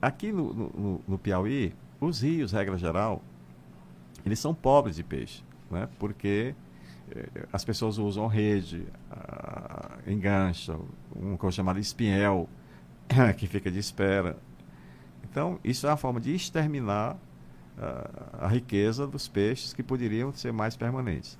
aqui 0.00 0.32
no, 0.32 0.52
no, 0.52 1.04
no, 1.06 1.18
Piauí, 1.18 1.74
os 2.00 2.22
rios, 2.22 2.52
regra 2.52 2.76
geral, 2.78 3.22
eles 4.24 4.38
são 4.38 4.54
pobres 4.54 4.96
de 4.96 5.02
peixe, 5.02 5.42
né? 5.70 5.88
porque 5.98 6.54
eh, 7.10 7.46
as 7.52 7.64
pessoas 7.64 7.98
usam 7.98 8.26
rede, 8.26 8.86
uh, 9.10 10.10
engancham, 10.10 10.84
um 11.14 11.36
coisa 11.36 11.56
chamado 11.56 11.78
espinhel, 11.78 12.48
que 13.36 13.46
fica 13.46 13.70
de 13.70 13.78
espera. 13.78 14.36
Então, 15.30 15.52
Então, 15.52 15.60
isso 15.62 15.86
é 15.86 15.90
uma 15.90 15.96
forma 15.96 16.20
de 16.20 16.34
exterminar 16.34 17.16
uh, 17.78 18.44
a 18.44 18.48
riqueza 18.48 19.06
dos 19.06 19.28
peixes 19.28 19.72
que 19.72 19.82
poderiam 19.82 20.32
ser 20.32 20.52
mais 20.52 20.76
permanentes. 20.76 21.38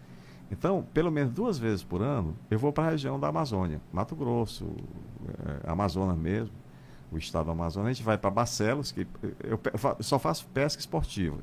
Então, 0.51 0.87
pelo 0.95 1.11
menos 1.11 1.33
duas 1.35 1.59
vezes 1.59 1.85
por 1.85 2.01
ano, 2.01 2.35
eu 2.51 2.59
vou 2.59 2.73
para 2.73 2.89
a 2.89 2.91
região 2.91 3.21
da 3.21 3.29
Amazônia, 3.29 3.81
Mato 3.93 4.17
Grosso, 4.17 4.67
é, 5.65 5.71
Amazonas 5.71 6.17
mesmo, 6.17 6.55
o 7.13 7.19
estado 7.19 7.47
do 7.47 7.51
Amazonas. 7.51 7.91
A 7.91 7.93
gente 7.93 8.03
vai 8.03 8.17
para 8.17 8.31
Barcelos, 8.31 8.91
que 8.91 9.07
eu, 9.45 9.61
eu 9.63 10.03
só 10.03 10.19
faço 10.19 10.47
pesca 10.47 10.81
esportiva. 10.81 11.37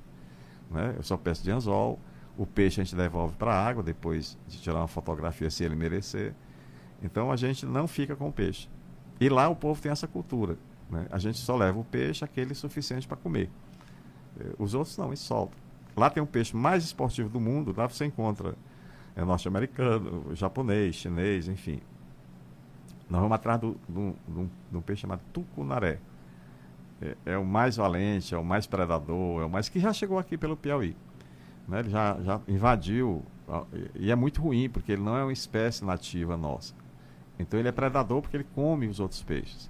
Né? 0.72 0.96
Eu 0.98 1.04
só 1.04 1.18
pesco 1.18 1.44
de 1.44 1.52
anzol, 1.52 2.00
o 2.36 2.48
peixe 2.48 2.82
a 2.82 2.84
gente 2.84 2.96
devolve 2.96 3.36
para 3.36 3.54
a 3.54 3.68
água 3.68 3.84
depois 3.84 4.38
de 4.48 4.60
tirar 4.60 4.78
uma 4.80 4.88
fotografia 4.88 5.50
se 5.52 5.64
ele 5.64 5.76
merecer. 5.76 6.34
Então 7.02 7.32
a 7.32 7.36
gente 7.36 7.66
não 7.66 7.88
fica 7.88 8.16
com 8.16 8.30
o 8.30 8.34
peixe. 8.34 8.68
E 9.20 9.30
lá 9.30 9.48
o 9.48 9.56
povo 9.56 9.80
tem 9.80 9.92
essa 9.92 10.08
cultura. 10.08 10.58
Né? 10.90 11.06
A 11.12 11.20
gente 11.20 11.38
só 11.38 11.56
leva 11.56 11.80
o 11.80 11.84
peixe 11.84 12.26
aquele 12.26 12.56
suficiente 12.56 13.08
para 13.08 13.18
comer. 13.18 13.52
Eh, 14.39 14.54
os 14.58 14.74
outros 14.74 14.98
não, 14.98 15.13
e 15.13 15.17
solta. 15.17 15.58
Lá 15.95 16.10
tem 16.10 16.21
o 16.21 16.28
peixe 16.28 16.56
mais 16.56 16.84
esportivo 16.84 17.30
do 17.30 17.39
mundo, 17.39 17.74
lá 17.76 17.88
você 17.88 18.06
encontra 18.06 18.56
é, 19.15 19.24
norte-americano, 19.24 20.36
japonês, 20.36 20.95
chinês, 20.95 21.48
enfim. 21.48 21.80
Nós 23.10 23.21
vamos 23.21 23.36
atrás 23.36 23.62
de 23.62 23.67
um 23.98 24.82
peixe 24.86 25.02
chamado 25.02 25.21
tucunaré. 25.32 26.00
É, 27.02 27.15
é, 27.26 27.38
o 27.38 27.45
mais 27.45 27.78
valente, 27.78 28.34
é 28.34 28.38
o 28.38 28.43
mais 28.43 28.67
predador, 28.67 29.41
é 29.41 29.45
o 29.45 29.50
mais 29.50 29.69
que 29.69 29.80
já 29.80 29.93
chegou 29.93 30.17
aqui 30.17 30.38
pelo 30.38 30.58
Piauí. 30.58 30.95
Né? 31.67 31.80
Ele 31.80 31.89
já, 31.89 32.17
já 32.21 32.41
invadiu, 32.48 33.24
e 33.95 34.12
é 34.12 34.15
muito 34.15 34.41
ruim, 34.41 34.69
porque 34.69 34.91
ele 34.91 35.02
não 35.02 35.15
é 35.15 35.24
uma 35.24 35.34
espécie 35.34 35.86
nativa 35.86 36.36
nossa. 36.36 36.74
Então 37.38 37.60
ele 37.60 37.69
é 37.69 37.71
predador 37.71 38.21
porque 38.21 38.38
ele 38.38 38.48
come 38.56 38.88
os 38.88 39.00
outros 39.00 39.21
peixes. 39.21 39.69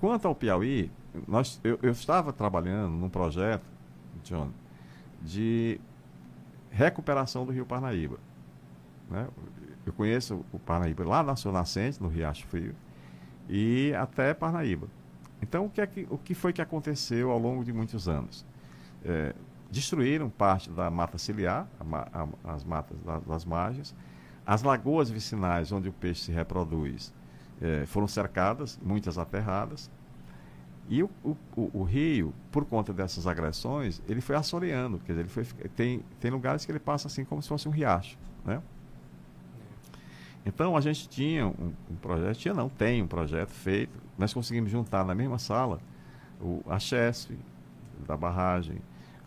Quanto 0.00 0.26
ao 0.26 0.34
Piauí, 0.34 0.90
nós, 1.26 1.60
eu, 1.62 1.78
eu, 1.82 1.92
estava 1.92 2.32
trabalhando 2.32 2.92
num 2.92 3.08
projeto, 3.08 3.64
John, 4.22 4.50
de 5.22 5.80
recuperação 6.70 7.46
do 7.46 7.52
Rio 7.52 7.64
Parnaíba. 7.64 8.18
Né? 9.10 9.28
Eu 9.86 9.92
conheço 9.92 10.44
o 10.52 10.58
Parnaíba 10.58 11.04
lá 11.04 11.22
na 11.22 11.36
sua 11.36 11.52
nascente, 11.52 12.02
no 12.02 12.08
Riacho 12.08 12.46
Frio, 12.46 12.74
e 13.48 13.92
até 13.94 14.34
Parnaíba. 14.34 14.88
Então, 15.40 15.66
o 15.66 15.70
que, 15.70 15.80
é 15.80 15.86
que, 15.86 16.06
o 16.10 16.18
que 16.18 16.34
foi 16.34 16.52
que 16.52 16.62
aconteceu 16.62 17.30
ao 17.30 17.38
longo 17.38 17.64
de 17.64 17.72
muitos 17.72 18.08
anos? 18.08 18.44
É, 19.04 19.34
destruíram 19.70 20.30
parte 20.30 20.70
da 20.70 20.90
mata 20.90 21.18
ciliar, 21.18 21.68
a, 21.78 22.22
a, 22.22 22.54
as 22.54 22.64
matas 22.64 22.96
da, 23.02 23.18
das 23.18 23.44
margens, 23.44 23.94
as 24.46 24.62
lagoas 24.62 25.10
vicinais 25.10 25.70
onde 25.72 25.88
o 25.88 25.92
peixe 25.92 26.22
se 26.22 26.32
reproduz 26.32 27.12
é, 27.60 27.86
foram 27.86 28.06
cercadas, 28.06 28.78
muitas 28.82 29.18
aterradas, 29.18 29.90
e 30.88 31.02
o, 31.02 31.10
o, 31.24 31.36
o, 31.72 31.82
rio, 31.82 32.34
por 32.52 32.64
conta 32.66 32.92
dessas 32.92 33.26
agressões, 33.26 34.02
ele 34.06 34.20
foi 34.20 34.36
assoreando, 34.36 34.98
quer 34.98 35.12
dizer, 35.12 35.20
ele 35.20 35.28
foi, 35.28 35.44
tem, 35.74 36.04
tem 36.20 36.30
lugares 36.30 36.66
que 36.66 36.72
ele 36.72 36.78
passa 36.78 37.08
assim 37.08 37.24
como 37.24 37.40
se 37.40 37.48
fosse 37.48 37.66
um 37.66 37.70
riacho, 37.70 38.18
né? 38.44 38.60
Então 40.44 40.76
a 40.76 40.80
gente 40.82 41.08
tinha 41.08 41.46
um, 41.46 41.72
um, 41.90 41.96
projeto, 41.96 42.36
tinha 42.36 42.52
não, 42.52 42.68
tem 42.68 43.02
um 43.02 43.06
projeto 43.06 43.48
feito, 43.48 43.98
nós 44.18 44.34
conseguimos 44.34 44.70
juntar 44.70 45.04
na 45.04 45.14
mesma 45.14 45.38
sala 45.38 45.80
o, 46.38 46.62
a 46.68 46.78
CHESF 46.78 47.34
da 48.06 48.14
barragem, 48.14 48.76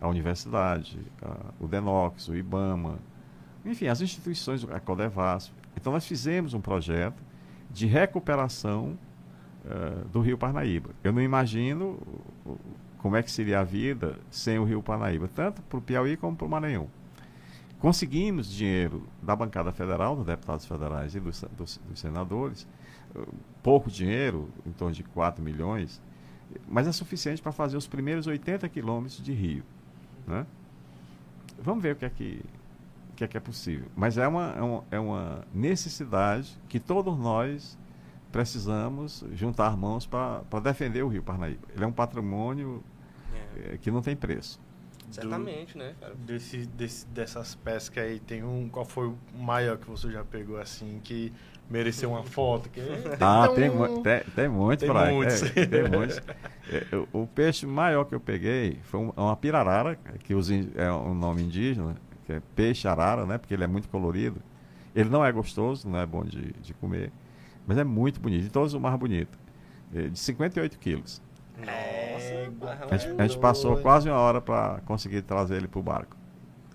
a 0.00 0.06
universidade, 0.06 1.00
a, 1.20 1.52
o 1.58 1.66
DENOX, 1.66 2.28
o 2.28 2.36
IBAMA, 2.36 3.00
enfim, 3.64 3.88
as 3.88 4.00
instituições, 4.00 4.64
a 4.70 4.78
Codevasf. 4.78 5.52
Então 5.76 5.92
nós 5.92 6.06
fizemos 6.06 6.54
um 6.54 6.60
projeto 6.60 7.20
de 7.70 7.86
recuperação 7.86 8.98
uh, 9.64 10.08
do 10.08 10.20
Rio 10.20 10.38
Parnaíba. 10.38 10.90
Eu 11.02 11.12
não 11.12 11.22
imagino 11.22 11.98
como 12.98 13.16
é 13.16 13.22
que 13.22 13.30
seria 13.30 13.60
a 13.60 13.64
vida 13.64 14.18
sem 14.30 14.58
o 14.58 14.64
Rio 14.64 14.82
Parnaíba, 14.82 15.28
tanto 15.34 15.62
para 15.62 15.78
o 15.78 15.82
Piauí 15.82 16.16
como 16.16 16.36
para 16.36 16.46
o 16.46 16.50
Maranhão. 16.50 16.88
Conseguimos 17.78 18.50
dinheiro 18.50 19.06
da 19.22 19.36
bancada 19.36 19.70
federal, 19.70 20.16
dos 20.16 20.26
deputados 20.26 20.66
federais 20.66 21.14
e 21.14 21.20
dos, 21.20 21.44
dos, 21.56 21.80
dos 21.88 22.00
senadores, 22.00 22.66
pouco 23.62 23.90
dinheiro, 23.90 24.48
em 24.66 24.72
torno 24.72 24.94
de 24.94 25.04
4 25.04 25.42
milhões, 25.42 26.00
mas 26.68 26.86
é 26.86 26.92
suficiente 26.92 27.40
para 27.40 27.52
fazer 27.52 27.76
os 27.76 27.86
primeiros 27.86 28.26
80 28.26 28.68
quilômetros 28.68 29.22
de 29.22 29.32
rio. 29.32 29.62
Né? 30.26 30.46
Vamos 31.62 31.82
ver 31.82 31.94
o 31.94 31.96
que 31.96 32.04
é 32.04 32.10
que, 32.10 32.42
que, 33.18 33.24
é, 33.24 33.28
que 33.28 33.36
é 33.36 33.40
possível. 33.40 33.86
Mas 33.96 34.16
é 34.16 34.28
uma, 34.28 34.54
é, 34.56 34.62
uma, 34.62 34.84
é 34.92 35.00
uma 35.00 35.44
necessidade 35.52 36.56
que 36.68 36.78
todos 36.78 37.18
nós 37.18 37.76
precisamos 38.30 39.24
juntar 39.32 39.76
mãos 39.76 40.06
para 40.06 40.60
defender 40.62 41.02
o 41.02 41.08
Rio 41.08 41.22
Parnaíba. 41.22 41.66
Ele 41.74 41.82
é 41.82 41.86
um 41.86 41.92
patrimônio 41.92 42.80
é. 43.34 43.74
É, 43.74 43.76
que 43.76 43.90
não 43.90 44.00
tem 44.00 44.14
preço. 44.14 44.60
Certamente, 45.10 45.72
do, 45.72 45.80
né, 45.80 45.94
cara? 46.00 46.14
Desse, 46.14 46.58
desse, 46.66 47.06
dessas 47.08 47.56
pescas 47.56 48.04
aí, 48.04 48.20
tem 48.20 48.44
um. 48.44 48.68
Qual 48.68 48.84
foi 48.84 49.08
o 49.08 49.18
maior 49.36 49.78
que 49.78 49.88
você 49.88 50.12
já 50.12 50.22
pegou 50.22 50.58
assim, 50.58 51.00
que 51.02 51.32
mereceu 51.68 52.10
uma 52.10 52.22
foto? 52.22 52.68
Que, 52.68 52.80
ah, 53.18 53.48
tem, 53.52 53.68
um... 53.68 54.02
tem, 54.02 54.20
tem 54.36 54.48
muitos, 54.48 54.86
tem 54.86 55.14
muitos. 55.14 55.42
É, 55.42 55.66
tem 55.66 55.88
muitos. 55.90 56.20
É, 56.70 56.94
o, 56.94 57.22
o, 57.22 57.26
peixe 57.26 57.64
maior 57.64 58.04
que 58.04 58.14
eu 58.14 58.20
peguei 58.20 58.78
foi 58.82 59.00
uma 59.16 59.34
pirarara, 59.34 59.98
que 60.22 60.34
os, 60.34 60.50
é 60.50 60.92
um 60.92 61.14
nome 61.14 61.40
indígena, 61.40 61.96
que 62.28 62.32
é 62.34 62.42
peixe 62.54 62.86
arara, 62.86 63.24
né? 63.24 63.38
Porque 63.38 63.54
ele 63.54 63.64
é 63.64 63.66
muito 63.66 63.88
colorido. 63.88 64.42
Ele 64.94 65.08
não 65.08 65.24
é 65.24 65.32
gostoso, 65.32 65.88
não 65.88 65.98
é 65.98 66.04
bom 66.04 66.22
de, 66.22 66.52
de 66.52 66.74
comer, 66.74 67.10
mas 67.66 67.78
é 67.78 67.84
muito 67.84 68.20
bonito. 68.20 68.42
De 68.42 68.50
todos 68.50 68.74
o 68.74 68.80
mais 68.80 68.98
bonito. 68.98 69.38
É, 69.94 70.08
de 70.08 70.18
58 70.18 70.78
quilos. 70.78 71.22
Nossa, 71.56 72.84
a 72.90 72.96
gente, 72.98 73.20
a 73.20 73.26
gente 73.26 73.38
passou 73.38 73.78
quase 73.78 74.10
uma 74.10 74.18
hora 74.18 74.42
para 74.42 74.80
conseguir 74.84 75.22
trazer 75.22 75.56
ele 75.56 75.68
para 75.68 75.80
o 75.80 75.82
barco. 75.82 76.16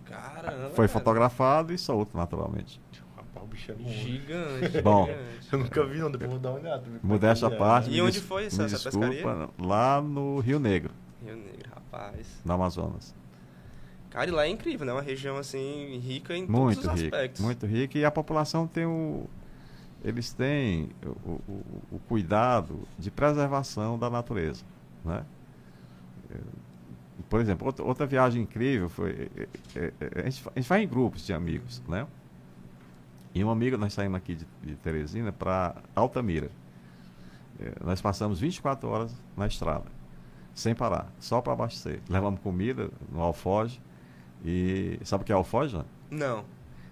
Caramba. 0.05 0.71
Foi 0.71 0.87
fotografado 0.87 1.71
e 1.71 1.77
solto, 1.77 2.17
naturalmente. 2.17 2.81
Rapaz, 3.15 3.45
o 3.45 3.47
bicho 3.47 3.71
é 3.71 3.75
gigante. 3.75 4.81
Bom, 4.81 5.05
gigante. 5.05 5.47
eu 5.51 5.59
nunca 5.59 5.85
vi, 5.85 5.99
não. 5.99 6.09
Depois 6.11 6.31
vou 6.31 6.39
dar 6.39 6.49
uma 6.49 6.59
olhada. 6.59 6.83
Modéstia 7.03 7.47
à 7.47 7.51
parte. 7.51 7.91
E 7.91 8.01
onde 8.01 8.19
foi 8.19 8.45
essa, 8.45 8.63
essa 8.63 8.89
desculpa, 8.89 9.07
pescaria? 9.07 9.49
Lá 9.59 10.01
no 10.01 10.39
Rio 10.39 10.59
Negro. 10.59 10.91
Rio 11.23 11.35
Negro, 11.35 11.69
rapaz. 11.75 12.41
No 12.43 12.53
Amazonas. 12.53 13.13
Cara, 14.13 14.29
e 14.29 14.31
lá 14.31 14.45
é 14.45 14.49
incrível, 14.49 14.85
né? 14.85 14.93
Uma 14.93 15.01
região 15.01 15.37
assim 15.37 15.97
rica 15.97 16.37
em 16.37 16.45
muito 16.45 16.81
todos 16.81 16.93
os 16.93 17.01
rico, 17.01 17.15
aspectos. 17.15 17.41
Muito 17.41 17.65
rica 17.65 17.97
e 17.97 18.05
a 18.05 18.11
população 18.11 18.67
tem 18.67 18.85
o 18.85 19.27
eles 20.03 20.33
têm 20.33 20.89
o, 21.03 21.31
o, 21.47 21.65
o 21.93 21.99
cuidado 22.07 22.79
de 22.99 23.09
preservação 23.09 23.97
da 23.97 24.09
natureza, 24.09 24.63
né? 25.03 25.25
Por 27.27 27.39
exemplo, 27.39 27.65
outra, 27.65 27.83
outra 27.83 28.05
viagem 28.05 28.43
incrível 28.43 28.87
foi. 28.87 29.31
É, 29.35 29.47
é, 29.75 29.93
é, 29.99 30.21
a, 30.21 30.29
gente, 30.29 30.47
a 30.47 30.59
gente 30.59 30.69
vai 30.69 30.83
em 30.83 30.87
grupos 30.87 31.25
de 31.25 31.33
amigos, 31.33 31.81
né? 31.87 32.05
E 33.33 33.43
um 33.43 33.49
amigo, 33.49 33.77
nós 33.77 33.93
saímos 33.93 34.17
aqui 34.17 34.35
de, 34.35 34.45
de 34.61 34.75
Teresina 34.75 35.31
para 35.31 35.75
Altamira. 35.95 36.51
Nós 37.83 38.01
passamos 38.01 38.39
24 38.39 38.87
horas 38.89 39.15
na 39.37 39.47
estrada, 39.47 39.85
sem 40.53 40.75
parar, 40.75 41.11
só 41.19 41.41
para 41.41 41.53
abastecer. 41.53 41.99
Levamos 42.07 42.39
comida 42.41 42.91
no 43.11 43.21
alfoge. 43.21 43.81
E 44.43 44.99
sabe 45.03 45.23
o 45.23 45.25
que 45.25 45.31
é 45.31 45.35
alfoge? 45.35 45.81
Não. 46.09 46.43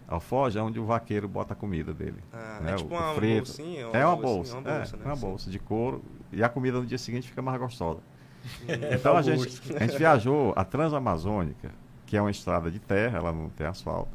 Alfoge 0.07 0.57
é 0.57 0.61
onde 0.61 0.79
o 0.79 0.85
vaqueiro 0.85 1.27
bota 1.27 1.53
a 1.53 1.55
comida 1.55 1.93
dele. 1.93 2.21
Ah, 2.33 2.59
né? 2.61 2.73
É 2.73 2.75
tipo 2.75 2.93
o, 2.93 2.97
uma 2.97 3.13
frito. 3.13 3.45
bolsinha? 3.45 3.85
é 3.93 4.05
uma 4.05 4.15
bolsa, 4.15 4.53
bolsa, 4.53 4.57
uma 4.57 4.61
bolsa, 4.61 4.95
é, 4.95 4.99
né? 4.99 5.05
uma 5.05 5.15
bolsa 5.15 5.49
de 5.49 5.59
couro. 5.59 6.03
E 6.31 6.43
a 6.43 6.49
comida 6.49 6.79
no 6.79 6.85
dia 6.85 6.97
seguinte 6.97 7.27
fica 7.27 7.41
mais 7.41 7.59
gostosa. 7.59 7.99
É, 8.67 8.95
então 8.95 9.15
a 9.15 9.21
gente, 9.21 9.73
a 9.75 9.79
gente 9.79 9.97
viajou 9.97 10.53
a 10.55 10.65
Transamazônica, 10.65 11.71
que 12.05 12.17
é 12.17 12.21
uma 12.21 12.31
estrada 12.31 12.71
de 12.71 12.79
terra, 12.79 13.19
ela 13.19 13.31
não 13.31 13.49
tem 13.49 13.67
asfalto. 13.67 14.11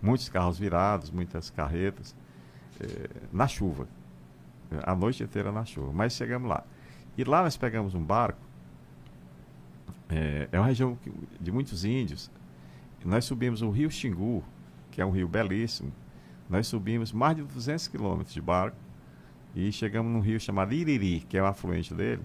Muitos 0.00 0.28
carros 0.28 0.58
virados, 0.58 1.10
muitas 1.10 1.50
carretas, 1.50 2.14
eh, 2.80 3.10
na 3.32 3.46
chuva. 3.48 3.88
A 4.82 4.94
noite 4.94 5.22
inteira 5.22 5.50
na 5.50 5.64
chuva. 5.64 5.92
Mas 5.92 6.12
chegamos 6.12 6.48
lá. 6.48 6.64
E 7.16 7.24
lá 7.24 7.42
nós 7.42 7.56
pegamos 7.56 7.94
um 7.94 8.02
barco. 8.02 8.40
É, 10.08 10.48
é 10.52 10.58
uma 10.58 10.66
região 10.66 10.98
de 11.40 11.50
muitos 11.50 11.84
índios. 11.84 12.30
Nós 13.06 13.24
subimos 13.24 13.62
o 13.62 13.70
rio 13.70 13.90
Xingu, 13.90 14.44
que 14.90 15.00
é 15.00 15.06
um 15.06 15.10
rio 15.10 15.28
belíssimo. 15.28 15.92
Nós 16.48 16.66
subimos 16.66 17.12
mais 17.12 17.36
de 17.36 17.42
200 17.42 17.88
quilômetros 17.88 18.34
de 18.34 18.40
barco 18.40 18.76
e 19.54 19.72
chegamos 19.72 20.12
num 20.12 20.20
rio 20.20 20.38
chamado 20.38 20.74
Iriri, 20.74 21.20
que 21.20 21.38
é 21.38 21.42
o 21.42 21.46
afluente 21.46 21.94
dele 21.94 22.22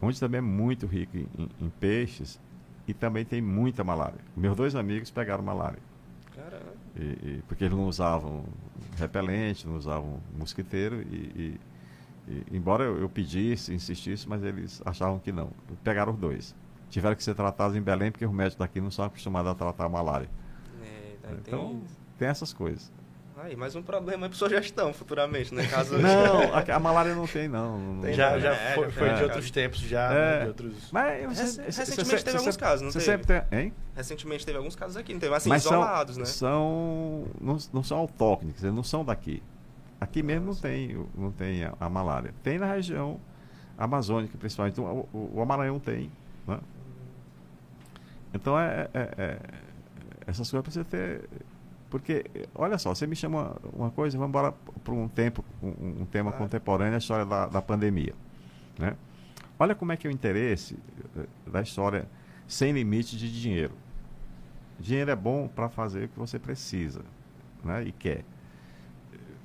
onde 0.00 0.18
também 0.20 0.38
é 0.38 0.42
muito 0.42 0.86
rico 0.86 1.16
em, 1.16 1.28
em, 1.60 1.70
peixes 1.80 2.40
e 2.86 2.94
também 2.94 3.24
tem 3.24 3.40
muita 3.40 3.82
malária. 3.82 4.18
Meus 4.36 4.56
dois 4.56 4.74
amigos 4.74 5.10
pegaram 5.10 5.42
malária. 5.42 5.78
E, 6.94 7.02
e, 7.02 7.42
porque 7.46 7.64
eles 7.64 7.76
não 7.76 7.86
usavam 7.86 8.44
repelente, 8.96 9.66
não 9.66 9.76
usavam 9.76 10.20
mosquiteiro 10.38 11.02
e, 11.02 11.58
e 12.28 12.44
embora 12.50 12.84
eu, 12.84 12.98
eu, 12.98 13.08
pedisse, 13.08 13.72
insistisse, 13.72 14.28
mas 14.28 14.42
eles 14.42 14.82
achavam 14.84 15.18
que 15.18 15.32
não. 15.32 15.50
Pegaram 15.82 16.12
os 16.12 16.18
dois. 16.18 16.54
Tiveram 16.90 17.16
que 17.16 17.22
ser 17.22 17.34
tratados 17.34 17.76
em 17.76 17.82
Belém 17.82 18.10
porque 18.10 18.24
os 18.24 18.32
médicos 18.32 18.58
daqui 18.58 18.80
não 18.80 18.90
são 18.90 19.04
acostumados 19.04 19.50
a 19.50 19.54
tratar 19.54 19.84
a 19.84 19.88
malária. 19.88 20.28
É, 20.82 21.16
tá, 21.22 21.28
então, 21.32 21.68
tem... 21.68 21.82
tem 22.18 22.28
essas 22.28 22.52
coisas. 22.52 22.92
Aí, 23.38 23.54
mais 23.54 23.76
um 23.76 23.82
problema 23.82 24.28
para 24.28 24.38
sua 24.38 24.48
gestão 24.48 24.94
futuramente, 24.94 25.54
né? 25.54 25.66
Caso... 25.66 25.96
Não, 26.00 26.54
a, 26.54 26.76
a, 26.76 26.78
malária 26.80 27.14
não 27.14 27.26
tem, 27.26 27.46
não. 27.48 27.78
não 27.78 28.00
tem, 28.00 28.14
já 28.14 28.38
já 28.38 28.54
é, 28.54 28.74
foi, 28.74 28.90
foi 28.90 29.08
é. 29.08 29.14
de 29.14 29.22
outros 29.24 29.50
tempos, 29.50 29.80
já. 29.80 30.08
Né, 30.08 30.16
é. 30.16 30.40
de 30.40 30.48
outros... 30.48 30.90
Mas 30.90 31.38
você, 31.38 31.62
recentemente 31.62 32.24
teve 32.24 32.38
alguns 32.38 32.56
casos, 32.56 32.80
não 32.80 32.90
você 32.90 32.98
teve? 32.98 33.10
Sempre 33.10 33.40
tem, 33.42 33.58
hein? 33.60 33.72
Recentemente 33.94 34.46
teve 34.46 34.56
alguns 34.56 34.74
casos 34.74 34.96
aqui, 34.96 35.12
não 35.12 35.20
teve? 35.20 35.34
Assim, 35.34 35.50
Mas 35.50 35.64
isolados, 35.66 36.14
são, 36.14 36.24
né? 36.24 36.30
São, 36.30 37.24
não, 37.38 37.58
não 37.74 37.82
são 37.82 37.98
autóctones, 37.98 38.62
não 38.62 38.82
são 38.82 39.04
daqui. 39.04 39.42
Aqui 40.00 40.22
mesmo 40.22 40.46
Nossa. 40.46 40.66
não 40.66 40.74
tem, 40.74 41.06
não 41.14 41.30
tem 41.30 41.64
a, 41.64 41.74
a, 41.78 41.90
malária. 41.90 42.34
Tem 42.42 42.58
na 42.58 42.72
região 42.72 43.20
amazônica, 43.76 44.36
principalmente. 44.38 44.80
O, 44.80 45.08
o, 45.12 45.32
o 45.34 45.42
Amaranhão 45.42 45.78
tem. 45.78 46.10
Né? 46.46 46.58
Então, 48.36 48.58
é, 48.58 48.88
é, 48.94 49.14
é, 49.18 49.38
essas 50.26 50.50
coisas 50.50 50.74
você 50.74 50.84
ter 50.84 51.28
porque, 51.88 52.24
olha 52.54 52.78
só, 52.78 52.94
você 52.94 53.06
me 53.06 53.14
chama 53.14 53.56
uma 53.72 53.90
coisa, 53.90 54.18
vamos 54.18 54.30
embora 54.30 54.52
para 54.82 54.92
um 54.92 55.08
tempo, 55.08 55.44
um, 55.62 56.02
um 56.02 56.04
tema 56.04 56.32
contemporâneo, 56.32 56.94
a 56.94 56.98
história 56.98 57.24
da, 57.24 57.46
da 57.46 57.62
pandemia. 57.62 58.12
Né? 58.78 58.96
Olha 59.58 59.74
como 59.74 59.92
é 59.92 59.96
que 59.96 60.06
é 60.06 60.10
o 60.10 60.12
interesse 60.12 60.76
eh, 61.16 61.26
da 61.50 61.62
história 61.62 62.08
sem 62.46 62.72
limite 62.72 63.16
de 63.16 63.40
dinheiro. 63.40 63.72
Dinheiro 64.78 65.10
é 65.10 65.16
bom 65.16 65.48
para 65.48 65.68
fazer 65.68 66.04
o 66.04 66.08
que 66.08 66.18
você 66.18 66.38
precisa 66.38 67.02
né? 67.64 67.84
e 67.84 67.92
quer. 67.92 68.24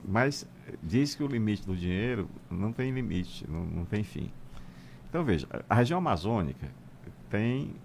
Mas 0.04 0.48
diz 0.82 1.14
que 1.14 1.24
o 1.24 1.28
limite 1.28 1.66
do 1.66 1.76
dinheiro 1.76 2.28
não 2.50 2.74
tem 2.74 2.92
limite, 2.92 3.50
não, 3.50 3.64
não 3.64 3.86
tem 3.86 4.04
fim. 4.04 4.32
Então, 5.10 5.24
veja, 5.24 5.48
a 5.70 5.76
região 5.76 6.00
amazônica 6.00 6.68
tem 7.30 7.76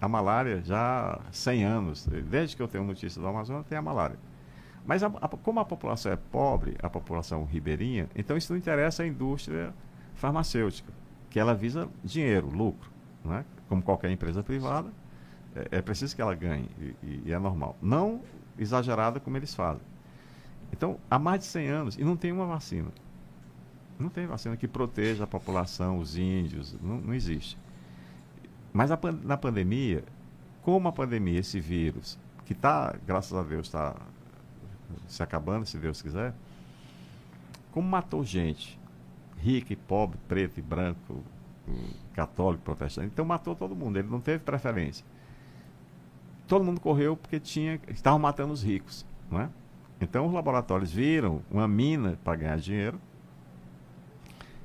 a 0.00 0.08
malária 0.08 0.62
já 0.62 1.20
há 1.28 1.32
100 1.32 1.64
anos. 1.64 2.06
Desde 2.06 2.56
que 2.56 2.62
eu 2.62 2.68
tenho 2.68 2.84
notícia 2.84 3.20
do 3.20 3.26
Amazonas, 3.26 3.66
tem 3.66 3.76
a 3.76 3.82
malária. 3.82 4.18
Mas 4.86 5.02
a, 5.02 5.06
a, 5.06 5.28
como 5.28 5.60
a 5.60 5.64
população 5.64 6.12
é 6.12 6.16
pobre, 6.16 6.76
a 6.82 6.88
população 6.88 7.44
ribeirinha, 7.44 8.08
então 8.14 8.36
isso 8.36 8.52
não 8.52 8.58
interessa 8.58 9.02
à 9.02 9.06
indústria 9.06 9.74
farmacêutica, 10.14 10.92
que 11.28 11.38
ela 11.38 11.54
visa 11.54 11.88
dinheiro, 12.02 12.48
lucro. 12.48 12.90
Né? 13.24 13.44
Como 13.68 13.82
qualquer 13.82 14.10
empresa 14.10 14.42
privada, 14.42 14.90
é, 15.54 15.78
é 15.78 15.82
preciso 15.82 16.14
que 16.14 16.22
ela 16.22 16.34
ganhe, 16.34 16.68
e, 17.02 17.22
e 17.26 17.32
é 17.32 17.38
normal. 17.38 17.76
Não 17.80 18.20
exagerada 18.58 19.20
como 19.20 19.36
eles 19.36 19.54
fazem. 19.54 19.82
Então, 20.72 20.98
há 21.10 21.18
mais 21.18 21.40
de 21.40 21.46
100 21.46 21.68
anos, 21.68 21.98
e 21.98 22.04
não 22.04 22.16
tem 22.16 22.32
uma 22.32 22.46
vacina. 22.46 22.90
Não 23.98 24.08
tem 24.08 24.26
vacina 24.26 24.56
que 24.56 24.66
proteja 24.66 25.24
a 25.24 25.26
população, 25.26 25.98
os 25.98 26.16
índios, 26.16 26.74
não, 26.80 26.98
não 26.98 27.14
existe. 27.14 27.58
Mas 28.72 28.90
a, 28.90 28.98
na 29.22 29.36
pandemia, 29.36 30.04
como 30.62 30.88
a 30.88 30.92
pandemia, 30.92 31.40
esse 31.40 31.58
vírus, 31.60 32.18
que 32.44 32.52
está, 32.52 32.94
graças 33.06 33.32
a 33.32 33.42
Deus, 33.42 33.66
está 33.66 33.94
se 35.06 35.22
acabando, 35.22 35.66
se 35.66 35.78
Deus 35.78 36.02
quiser, 36.02 36.34
como 37.72 37.88
matou 37.88 38.24
gente, 38.24 38.78
rica 39.38 39.72
e 39.72 39.76
pobre, 39.76 40.18
preto 40.28 40.58
e 40.58 40.62
branco, 40.62 41.22
católico, 42.14 42.64
protestante, 42.64 43.10
então 43.12 43.24
matou 43.24 43.54
todo 43.54 43.74
mundo, 43.74 43.98
ele 43.98 44.08
não 44.08 44.20
teve 44.20 44.40
preferência. 44.40 45.04
Todo 46.46 46.64
mundo 46.64 46.80
correu 46.80 47.16
porque 47.16 47.38
tinha, 47.38 47.80
estavam 47.88 48.18
matando 48.18 48.52
os 48.52 48.62
ricos, 48.62 49.06
não 49.30 49.40
é? 49.40 49.48
Então 50.00 50.26
os 50.26 50.32
laboratórios 50.32 50.90
viram 50.90 51.42
uma 51.50 51.68
mina 51.68 52.18
para 52.24 52.36
ganhar 52.36 52.56
dinheiro 52.58 53.00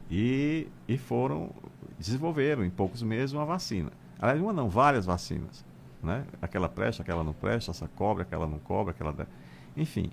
e, 0.10 0.68
e 0.88 0.98
foram 0.98 1.52
desenvolveram 1.98 2.64
em 2.64 2.70
poucos 2.70 3.02
meses 3.02 3.34
uma 3.34 3.46
vacina. 3.46 3.92
Aliás, 4.20 4.42
uma 4.42 4.54
não, 4.54 4.70
várias 4.70 5.06
vacinas. 5.06 5.66
Né? 6.02 6.26
Aquela 6.42 6.70
presta, 6.70 7.02
aquela 7.02 7.24
não 7.24 7.34
presta, 7.34 7.72
essa 7.72 7.88
cobra, 7.88 8.24
aquela 8.24 8.48
não 8.48 8.60
cobra, 8.60 8.92
aquela. 8.92 9.28
Enfim, 9.76 10.12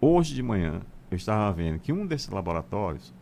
hoje 0.00 0.34
de 0.34 0.42
manhã 0.42 0.80
eu 1.10 1.16
estava 1.16 1.52
vendo 1.52 1.78
que 1.78 1.92
um 1.92 2.06
desses 2.06 2.28
laboratórios, 2.28 3.14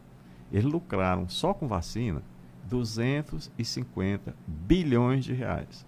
eles 0.50 0.64
lucraram 0.64 1.28
só 1.28 1.52
com 1.52 1.68
vacina 1.68 2.22
250 2.64 4.34
bilhões 4.46 5.24
de 5.24 5.32
reais. 5.32 5.86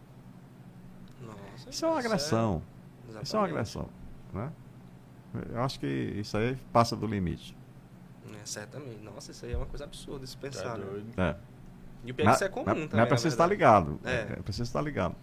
Nossa, 1.21 1.71
isso 1.71 1.85
é 1.85 1.89
uma 1.89 1.99
agressão. 1.99 2.63
É... 3.15 3.23
Isso 3.23 3.37
é 3.37 3.39
uma 3.39 3.47
agressão. 3.47 3.89
Né? 4.33 4.53
Eu 5.51 5.63
acho 5.63 5.79
que 5.79 5.87
isso 5.87 6.37
aí 6.37 6.57
passa 6.73 6.97
do 6.97 7.07
limite. 7.07 7.57
É, 8.41 8.47
certamente. 8.47 9.03
Nossa, 9.03 9.31
isso 9.31 9.45
aí 9.45 9.53
é 9.53 9.57
uma 9.57 9.67
coisa 9.67 9.85
absurda 9.85 10.27
se 10.27 10.37
pensar. 10.37 10.73
Tá 10.73 10.79
né? 10.79 11.13
É. 11.17 11.37
E 12.05 12.11
o 12.11 12.15
pior 12.15 12.27
é 12.27 12.29
que 12.29 12.35
isso 12.37 12.45
é 12.45 12.49
comum 12.49 12.65
também. 12.65 12.89
Não 12.93 13.01
é 13.01 13.07
preciso 13.07 13.29
estar 13.29 13.47
ligado. 13.47 14.01
É. 14.05 14.35
é 14.39 14.43
preciso 14.43 14.65
estar 14.65 14.83
ligado. 14.83 15.15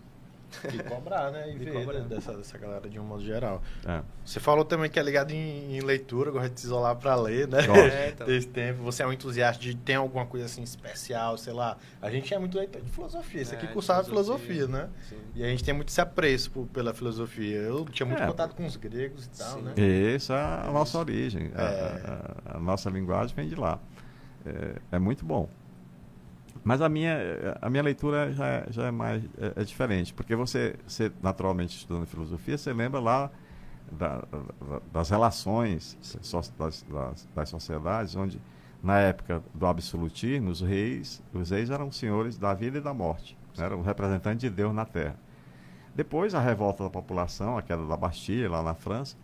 E 0.73 0.83
cobrar, 0.83 1.31
né? 1.31 1.51
E 1.51 1.57
ver 1.57 1.73
cobrar. 1.73 1.99
Dessa, 2.01 2.33
dessa 2.33 2.57
galera 2.57 2.89
de 2.89 2.99
um 2.99 3.03
modo 3.03 3.23
geral. 3.23 3.61
É. 3.85 4.01
Você 4.25 4.39
falou 4.39 4.63
também 4.63 4.89
que 4.89 4.97
é 4.97 5.03
ligado 5.03 5.31
em, 5.31 5.75
em 5.75 5.81
leitura, 5.81 6.31
gosta 6.31 6.49
de 6.49 6.59
se 6.59 6.65
isolar 6.65 6.95
para 6.95 7.15
ler, 7.15 7.47
né? 7.47 7.59
É, 7.87 8.09
então. 8.09 8.27
Desse 8.27 8.47
tempo. 8.47 8.81
Você 8.83 9.03
é 9.03 9.07
um 9.07 9.13
entusiasta 9.13 9.61
de 9.61 9.75
tem 9.75 9.95
alguma 9.95 10.25
coisa 10.25 10.45
assim 10.45 10.63
especial, 10.63 11.37
sei 11.37 11.53
lá. 11.53 11.77
A 12.01 12.09
gente 12.09 12.33
é 12.33 12.39
muito 12.39 12.57
leitor 12.57 12.81
de 12.81 12.89
filosofia. 12.89 13.41
Esse 13.41 13.55
aqui 13.55 13.65
é, 13.65 13.69
cursava 13.69 14.03
filosofia, 14.03 14.55
filosofia, 14.55 14.83
né? 14.83 14.89
Sim. 15.09 15.17
E 15.35 15.43
a 15.43 15.47
gente 15.47 15.63
tem 15.63 15.73
muito 15.73 15.89
esse 15.89 16.01
apreço 16.01 16.49
por, 16.51 16.65
pela 16.67 16.93
filosofia. 16.93 17.57
Eu 17.57 17.85
tinha 17.85 18.05
muito 18.05 18.23
é. 18.23 18.27
contato 18.27 18.55
com 18.55 18.65
os 18.65 18.75
gregos 18.75 19.25
e 19.25 19.29
tal, 19.29 19.57
Sim. 19.57 19.61
né? 19.61 20.13
Essa 20.15 20.33
é 20.33 20.67
a 20.67 20.71
nossa 20.71 20.97
origem. 20.97 21.51
A, 21.55 21.61
é. 21.61 22.51
a, 22.53 22.57
a, 22.57 22.59
nossa 22.59 22.89
linguagem 22.89 23.35
vem 23.35 23.47
de 23.47 23.55
lá. 23.55 23.79
É, 24.45 24.75
é 24.93 24.99
muito 24.99 25.25
bom. 25.25 25.49
Mas 26.67 26.81
a 26.81 26.89
minha, 26.89 27.17
a 27.61 27.69
minha 27.69 27.81
leitura 27.81 28.33
já 28.33 28.45
é, 28.45 28.65
já 28.69 28.87
é 28.87 28.91
mais 28.91 29.23
é, 29.37 29.61
é 29.61 29.63
diferente, 29.63 30.13
porque 30.13 30.35
você, 30.35 30.75
você, 30.85 31.09
naturalmente, 31.23 31.77
estudando 31.77 32.05
filosofia, 32.05 32.57
você 32.57 32.73
lembra 32.73 32.99
lá 32.99 33.31
da, 33.89 34.17
da, 34.17 34.81
das 34.91 35.09
relações 35.09 35.97
das, 36.59 36.83
das, 36.89 37.27
das, 37.33 37.49
sociedades, 37.49 38.17
onde, 38.17 38.41
na 38.83 38.99
época 38.99 39.41
do 39.53 39.65
absolutismo, 39.65 40.49
os 40.49 40.59
reis, 40.59 41.23
os 41.33 41.51
reis 41.51 41.69
eram 41.69 41.89
senhores 41.89 42.37
da 42.37 42.53
vida 42.53 42.79
e 42.79 42.81
da 42.81 42.93
morte, 42.93 43.37
né? 43.57 43.63
eram 43.63 43.81
representantes 43.81 44.41
de 44.41 44.49
Deus 44.49 44.75
na 44.75 44.83
Terra. 44.83 45.15
Depois, 45.95 46.35
a 46.35 46.41
revolta 46.41 46.83
da 46.83 46.89
população, 46.89 47.57
a 47.57 47.61
queda 47.61 47.85
da 47.85 47.95
Bastilha, 47.95 48.49
lá 48.49 48.61
na 48.61 48.73
França, 48.73 49.15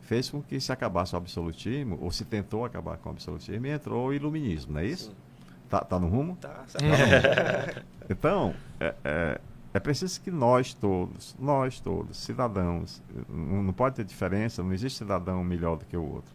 fez 0.00 0.28
com 0.28 0.42
que 0.42 0.58
se 0.58 0.72
acabasse 0.72 1.14
o 1.14 1.16
absolutismo, 1.16 1.96
ou 2.02 2.10
se 2.10 2.24
tentou 2.24 2.64
acabar 2.64 2.96
com 2.96 3.08
o 3.08 3.12
absolutismo, 3.12 3.66
e 3.68 3.70
entrou 3.70 4.08
o 4.08 4.12
iluminismo, 4.12 4.72
não 4.72 4.80
é 4.80 4.86
isso? 4.86 5.12
Sim. 5.12 5.27
Tá, 5.68 5.80
tá 5.80 5.98
no 5.98 6.08
rumo? 6.08 6.36
Tá, 6.36 6.64
tá 6.72 6.78
é. 6.84 7.82
Então, 8.10 8.54
é, 8.80 8.94
é, 9.04 9.40
é, 9.74 9.80
preciso 9.80 10.18
que 10.22 10.30
nós 10.30 10.72
todos, 10.72 11.36
nós 11.38 11.78
todos, 11.78 12.16
cidadãos, 12.16 13.02
não, 13.28 13.62
não, 13.62 13.72
pode 13.74 13.96
ter 13.96 14.04
diferença, 14.04 14.62
não 14.62 14.72
existe 14.72 14.98
cidadão 14.98 15.44
melhor 15.44 15.76
do 15.76 15.84
que 15.84 15.94
o 15.94 16.02
outro. 16.02 16.34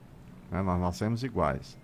Né? 0.52 0.62
Nós 0.62 0.80
nascemos 0.80 1.24
iguais. 1.24 1.76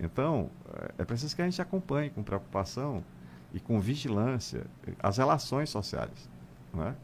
Então, 0.00 0.50
é, 0.98 1.02
é 1.02 1.04
preciso 1.04 1.36
que 1.36 1.42
a 1.42 1.44
gente 1.44 1.62
acompanhe 1.62 2.10
com 2.10 2.24
preocupação 2.24 3.04
e 3.52 3.60
com 3.60 3.80
vigilância 3.80 4.66
as 5.00 5.18
relações 5.18 5.70
sociais. 5.70 6.28
Né? 6.72 6.96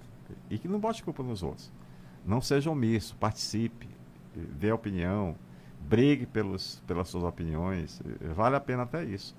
E 0.51 0.59
que 0.59 0.67
não 0.67 0.81
bote 0.81 1.01
culpa 1.05 1.23
nos 1.23 1.45
outros. 1.45 1.71
Não 2.27 2.41
seja 2.41 2.69
omisso, 2.73 3.15
participe, 3.17 3.89
dê 4.35 4.73
opinião, 4.73 5.37
brigue 5.81 6.27
pelos, 6.27 6.83
pelas 6.89 7.07
suas 7.09 7.23
opiniões. 7.23 8.03
Vale 8.35 8.57
a 8.57 8.61
pena 8.61 8.83
até 8.83 9.05
isso 9.05 9.33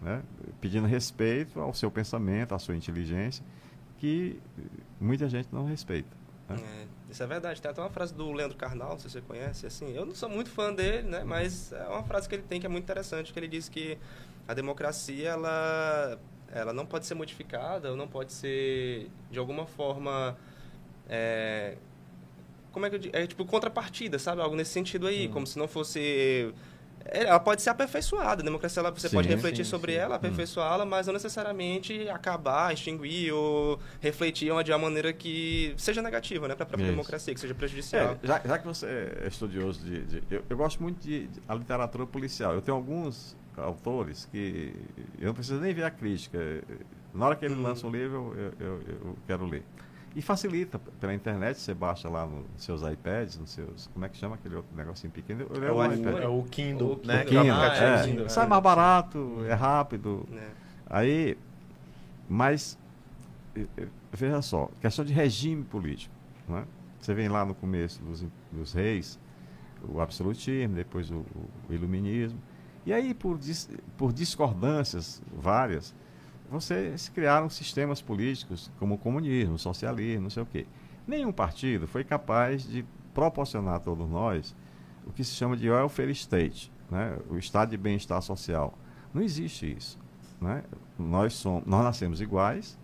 né? 0.00 0.22
pedindo 0.60 0.86
respeito 0.86 1.60
ao 1.60 1.74
seu 1.74 1.90
pensamento, 1.90 2.54
à 2.54 2.58
sua 2.58 2.76
inteligência, 2.76 3.44
que 3.98 4.38
muita 5.00 5.28
gente 5.28 5.48
não 5.52 5.64
respeita. 5.64 6.08
Né? 6.48 6.56
É, 6.60 6.86
isso 7.10 7.22
é 7.22 7.26
verdade. 7.26 7.60
Tem 7.60 7.70
até 7.70 7.80
uma 7.80 7.90
frase 7.90 8.14
do 8.14 8.32
Leandro 8.32 8.56
Carnal, 8.56 8.98
se 8.98 9.08
você 9.08 9.20
conhece, 9.20 9.66
assim, 9.66 9.94
eu 9.94 10.04
não 10.04 10.14
sou 10.14 10.28
muito 10.28 10.50
fã 10.50 10.72
dele, 10.72 11.08
né? 11.08 11.24
mas 11.24 11.72
é 11.72 11.86
uma 11.88 12.02
frase 12.02 12.28
que 12.28 12.34
ele 12.34 12.42
tem 12.42 12.60
que 12.60 12.66
é 12.66 12.68
muito 12.68 12.84
interessante, 12.84 13.32
que 13.32 13.38
ele 13.38 13.48
diz 13.48 13.68
que 13.68 13.98
a 14.46 14.54
democracia, 14.54 15.30
ela, 15.30 16.18
ela 16.52 16.72
não 16.72 16.84
pode 16.84 17.06
ser 17.06 17.14
modificada, 17.14 17.90
ou 17.90 17.96
não 17.96 18.08
pode 18.08 18.32
ser, 18.32 19.10
de 19.30 19.38
alguma 19.38 19.66
forma... 19.66 20.36
É, 21.08 21.76
como 22.72 22.86
é 22.86 22.90
que 22.90 22.96
eu 22.96 22.98
digo? 22.98 23.16
É 23.16 23.24
tipo 23.24 23.44
contrapartida, 23.44 24.18
sabe? 24.18 24.42
Algo 24.42 24.56
nesse 24.56 24.72
sentido 24.72 25.06
aí, 25.06 25.28
hum. 25.28 25.30
como 25.30 25.46
se 25.46 25.56
não 25.56 25.68
fosse 25.68 26.52
ela 27.04 27.38
pode 27.38 27.62
ser 27.62 27.70
aperfeiçoada. 27.70 28.42
A 28.42 28.44
democracia, 28.44 28.80
ela, 28.80 28.90
você 28.90 29.08
sim, 29.08 29.16
pode 29.16 29.28
refletir 29.28 29.64
sim, 29.64 29.70
sobre 29.70 29.92
sim. 29.92 29.98
ela, 29.98 30.14
hum. 30.14 30.16
aperfeiçoá-la, 30.16 30.84
mas 30.84 31.06
não 31.06 31.14
necessariamente 31.14 32.08
acabar, 32.08 32.72
extinguir 32.72 33.32
ou 33.32 33.78
refletir 34.00 34.50
de 34.64 34.72
uma 34.72 34.78
maneira 34.78 35.12
que 35.12 35.74
seja 35.76 36.00
negativa 36.00 36.48
né, 36.48 36.54
para 36.54 36.64
a 36.64 36.66
própria 36.66 36.86
Isso. 36.86 36.92
democracia, 36.92 37.34
que 37.34 37.40
seja 37.40 37.54
prejudicial. 37.54 38.18
É, 38.22 38.26
já, 38.26 38.40
já, 38.44 38.58
que 38.58 38.66
você 38.66 38.86
é 39.22 39.28
estudioso 39.28 39.84
de. 39.84 40.04
de 40.04 40.22
eu, 40.30 40.44
eu, 40.48 40.56
gosto 40.56 40.82
muito 40.82 41.00
de, 41.00 41.26
de, 41.26 41.40
a 41.46 41.54
literatura 41.54 42.06
policial. 42.06 42.54
Eu 42.54 42.62
tenho 42.62 42.76
alguns 42.76 43.36
autores 43.56 44.26
que 44.30 44.74
eu 45.18 45.26
não 45.26 45.34
preciso 45.34 45.60
nem 45.60 45.74
ver 45.74 45.84
a 45.84 45.90
crítica. 45.90 46.38
Na 47.12 47.26
hora 47.26 47.36
que 47.36 47.44
ele 47.44 47.54
hum. 47.54 47.62
lança 47.62 47.86
um 47.86 47.90
livro, 47.90 48.34
eu, 48.36 48.66
eu, 48.66 48.82
eu 48.88 49.18
quero 49.26 49.46
ler. 49.46 49.62
E 50.14 50.22
facilita 50.22 50.78
pela 50.78 51.12
internet, 51.12 51.58
você 51.58 51.74
baixa 51.74 52.08
lá 52.08 52.24
nos 52.24 52.44
seus 52.62 52.82
iPads, 52.82 53.36
nos 53.36 53.50
seus. 53.50 53.88
Como 53.88 54.04
é 54.04 54.08
que 54.08 54.16
chama 54.16 54.36
aquele 54.36 54.54
outro 54.54 54.74
negocinho 54.76 55.12
pequeno? 55.12 55.46
Eu 55.52 55.64
é, 55.64 55.72
o, 55.72 55.92
iPad. 55.92 56.22
é 56.22 56.28
o 56.28 56.42
Kindle, 56.44 57.00
o 57.02 57.06
né? 57.06 57.24
Kindle, 57.24 57.50
ah, 57.50 58.06
é, 58.06 58.22
é. 58.22 58.28
Sai 58.28 58.46
mais 58.46 58.62
barato, 58.62 59.44
é 59.48 59.54
rápido. 59.54 60.24
É. 60.32 60.50
Aí, 60.88 61.36
mas 62.28 62.78
veja 64.12 64.40
só, 64.42 64.70
questão 64.80 65.04
de 65.04 65.12
regime 65.12 65.64
político. 65.64 66.14
Né? 66.48 66.64
Você 67.00 67.14
vem 67.14 67.28
lá 67.28 67.44
no 67.44 67.54
começo 67.54 68.02
dos, 68.02 68.24
dos 68.50 68.72
reis, 68.72 69.18
o 69.88 70.00
absolutismo, 70.00 70.74
depois 70.74 71.10
o, 71.10 71.24
o 71.68 71.72
iluminismo. 71.72 72.38
E 72.86 72.92
aí, 72.92 73.14
por, 73.14 73.38
dis, 73.38 73.68
por 73.96 74.12
discordâncias 74.12 75.22
várias, 75.36 75.94
vocês 76.54 77.08
criaram 77.08 77.50
sistemas 77.50 78.00
políticos 78.00 78.70
como 78.78 78.94
o 78.94 78.98
comunismo, 78.98 79.54
o 79.54 79.58
socialismo, 79.58 80.22
não 80.22 80.30
sei 80.30 80.42
o 80.42 80.46
quê. 80.46 80.66
Nenhum 81.06 81.32
partido 81.32 81.86
foi 81.88 82.04
capaz 82.04 82.62
de 82.62 82.84
proporcionar 83.12 83.74
a 83.74 83.80
todos 83.80 84.08
nós 84.08 84.54
o 85.06 85.12
que 85.12 85.24
se 85.24 85.32
chama 85.32 85.56
de 85.56 85.68
welfare 85.68 86.10
state, 86.12 86.72
né? 86.90 87.18
o 87.28 87.36
estado 87.36 87.70
de 87.70 87.76
bem-estar 87.76 88.22
social. 88.22 88.78
Não 89.12 89.20
existe 89.20 89.76
isso. 89.76 89.98
Né? 90.40 90.62
Nós, 90.98 91.34
somos, 91.34 91.66
nós 91.66 91.84
nascemos 91.84 92.20
iguais, 92.20 92.78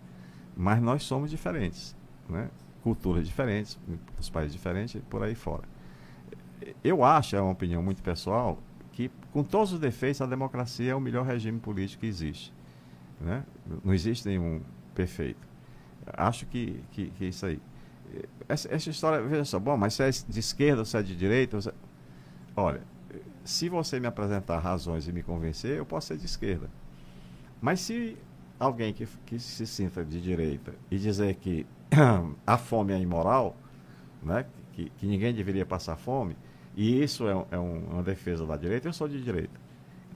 mas 0.57 0.83
nós 0.83 1.05
somos 1.05 1.31
diferentes. 1.31 1.97
Né? 2.29 2.51
Culturas 2.83 3.27
diferentes, 3.27 3.79
os 4.19 4.29
países 4.29 4.53
diferentes, 4.53 5.01
por 5.09 5.23
aí 5.23 5.35
fora. 5.35 5.65
Eu 6.83 7.05
acho, 7.05 7.37
é 7.37 7.41
uma 7.41 7.53
opinião 7.53 7.83
muito 7.83 8.03
pessoal, 8.03 8.59
que 8.93 9.11
com 9.33 9.45
todos 9.45 9.73
os 9.73 9.79
defeitos, 9.79 10.21
a 10.21 10.27
democracia 10.27 10.91
é 10.91 10.95
o 10.95 11.01
melhor 11.01 11.25
regime 11.25 11.59
político 11.61 12.01
que 12.01 12.07
existe. 12.07 12.53
Né? 13.21 13.45
Não 13.85 13.93
existe 13.93 14.27
nenhum 14.27 14.63
perfeito. 14.95 15.47
Acho 16.07 16.47
que, 16.47 16.83
que, 16.93 17.11
que 17.11 17.27
isso 17.27 17.47
aí. 17.47 17.61
Essa, 18.49 18.75
essa, 18.75 18.91
história, 18.91 19.23
veja 19.23 19.45
só, 19.45 19.59
bom, 19.59 19.77
mas 19.77 19.95
se 19.95 20.03
é 20.03 20.11
de 20.11 20.41
esquerda 20.41 20.85
se 20.85 20.97
é 20.97 21.03
de 21.03 21.15
direita, 21.15 21.59
olha, 22.57 22.83
se 23.45 23.69
você 23.69 24.01
me 24.01 24.07
apresentar 24.07 24.59
razões 24.59 25.07
e 25.07 25.13
me 25.13 25.23
convencer, 25.23 25.77
eu 25.77 25.87
posso 25.87 26.09
ser 26.09 26.17
de 26.17 26.27
esquerda. 26.27 26.69
Mas 27.61 27.81
se 27.81 28.17
alguém 28.59 28.93
que, 28.93 29.07
que 29.27 29.39
se 29.39 29.67
sinta 29.67 30.05
de 30.05 30.21
direita 30.21 30.75
e 30.91 30.99
dizer 30.99 31.37
que 31.37 31.67
a 32.47 32.59
fome 32.59 32.93
é 32.93 32.99
imoral, 32.99 33.57
né, 34.23 34.47
que, 34.73 34.91
que 34.91 35.07
ninguém 35.07 35.33
deveria 35.33 35.65
passar 35.65 35.97
fome, 35.97 36.37
e 36.75 37.03
isso 37.03 37.29
é, 37.29 37.47
é 37.53 37.59
um, 37.59 37.85
uma 37.91 38.03
defesa 38.03 38.47
da 38.47 38.57
direita, 38.57 38.89
eu 38.89 38.93
sou 38.93 39.09
de 39.09 39.23
direita. 39.23 39.60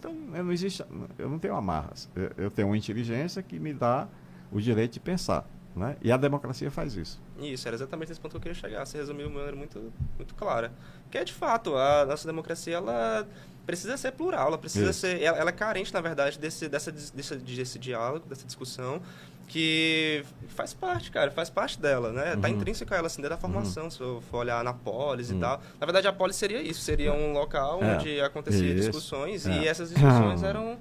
Então, 0.04 0.44
não 0.44 0.52
existe, 0.52 0.84
eu 1.18 1.30
não 1.30 1.38
tenho 1.38 1.54
amarras. 1.54 2.10
Eu, 2.14 2.44
eu 2.44 2.50
tenho 2.50 2.68
uma 2.68 2.76
inteligência 2.76 3.42
que 3.42 3.58
me 3.58 3.72
dá 3.72 4.06
o 4.52 4.60
direito 4.60 4.92
de 4.92 5.00
pensar. 5.00 5.46
Né? 5.74 5.96
E 6.02 6.12
a 6.12 6.16
democracia 6.16 6.70
faz 6.70 6.94
isso. 6.94 7.20
Isso, 7.40 7.66
era 7.66 7.74
exatamente 7.74 8.12
esse 8.12 8.20
ponto 8.20 8.32
que 8.32 8.36
eu 8.36 8.40
queria 8.40 8.54
chegar. 8.54 8.84
Você 8.84 8.98
resumiu 8.98 9.28
de 9.28 9.34
maneira 9.34 9.56
muito, 9.56 9.92
muito 10.16 10.34
clara. 10.34 10.70
Que 11.10 11.18
é, 11.18 11.24
de 11.24 11.32
fato, 11.32 11.74
a 11.74 12.04
nossa 12.04 12.26
democracia, 12.26 12.76
ela 12.76 13.26
precisa 13.64 13.96
ser 13.96 14.12
plural, 14.12 14.48
ela 14.48 14.58
precisa 14.58 14.90
isso. 14.90 15.00
ser... 15.00 15.22
Ela, 15.22 15.38
ela, 15.38 15.50
é 15.50 15.52
carente, 15.52 15.92
na 15.92 16.02
verdade, 16.02 16.38
desse, 16.38 16.68
dessa, 16.68 16.92
desse, 16.92 17.36
desse 17.36 17.78
diálogo, 17.78 18.26
dessa 18.28 18.44
discussão, 18.44 19.00
que 19.46 20.24
faz 20.48 20.72
parte, 20.72 21.10
cara, 21.10 21.30
faz 21.30 21.50
parte 21.50 21.80
dela, 21.80 22.12
né? 22.12 22.22
Tá 22.22 22.34
uhum. 22.34 22.40
Tá 22.40 22.50
intrínseca 22.50 22.96
ela, 22.96 23.06
assim, 23.06 23.20
desde 23.20 23.34
a 23.34 23.38
formação, 23.38 23.84
uhum. 23.84 23.90
se 23.90 24.00
eu 24.00 24.22
for 24.30 24.38
olhar 24.38 24.62
na 24.64 24.72
polis 24.72 25.30
uhum. 25.30 25.36
e 25.36 25.40
tal. 25.40 25.60
Na 25.78 25.86
verdade, 25.86 26.08
a 26.08 26.12
polis 26.12 26.36
seria 26.36 26.62
isso, 26.62 26.80
seria 26.80 27.12
um 27.12 27.32
local 27.32 27.82
é. 27.82 27.96
onde 27.96 28.20
aconteciam 28.20 28.74
discussões 28.74 29.46
é. 29.46 29.52
e 29.52 29.68
essas 29.68 29.90
discussões 29.90 30.42
eram 30.44 30.78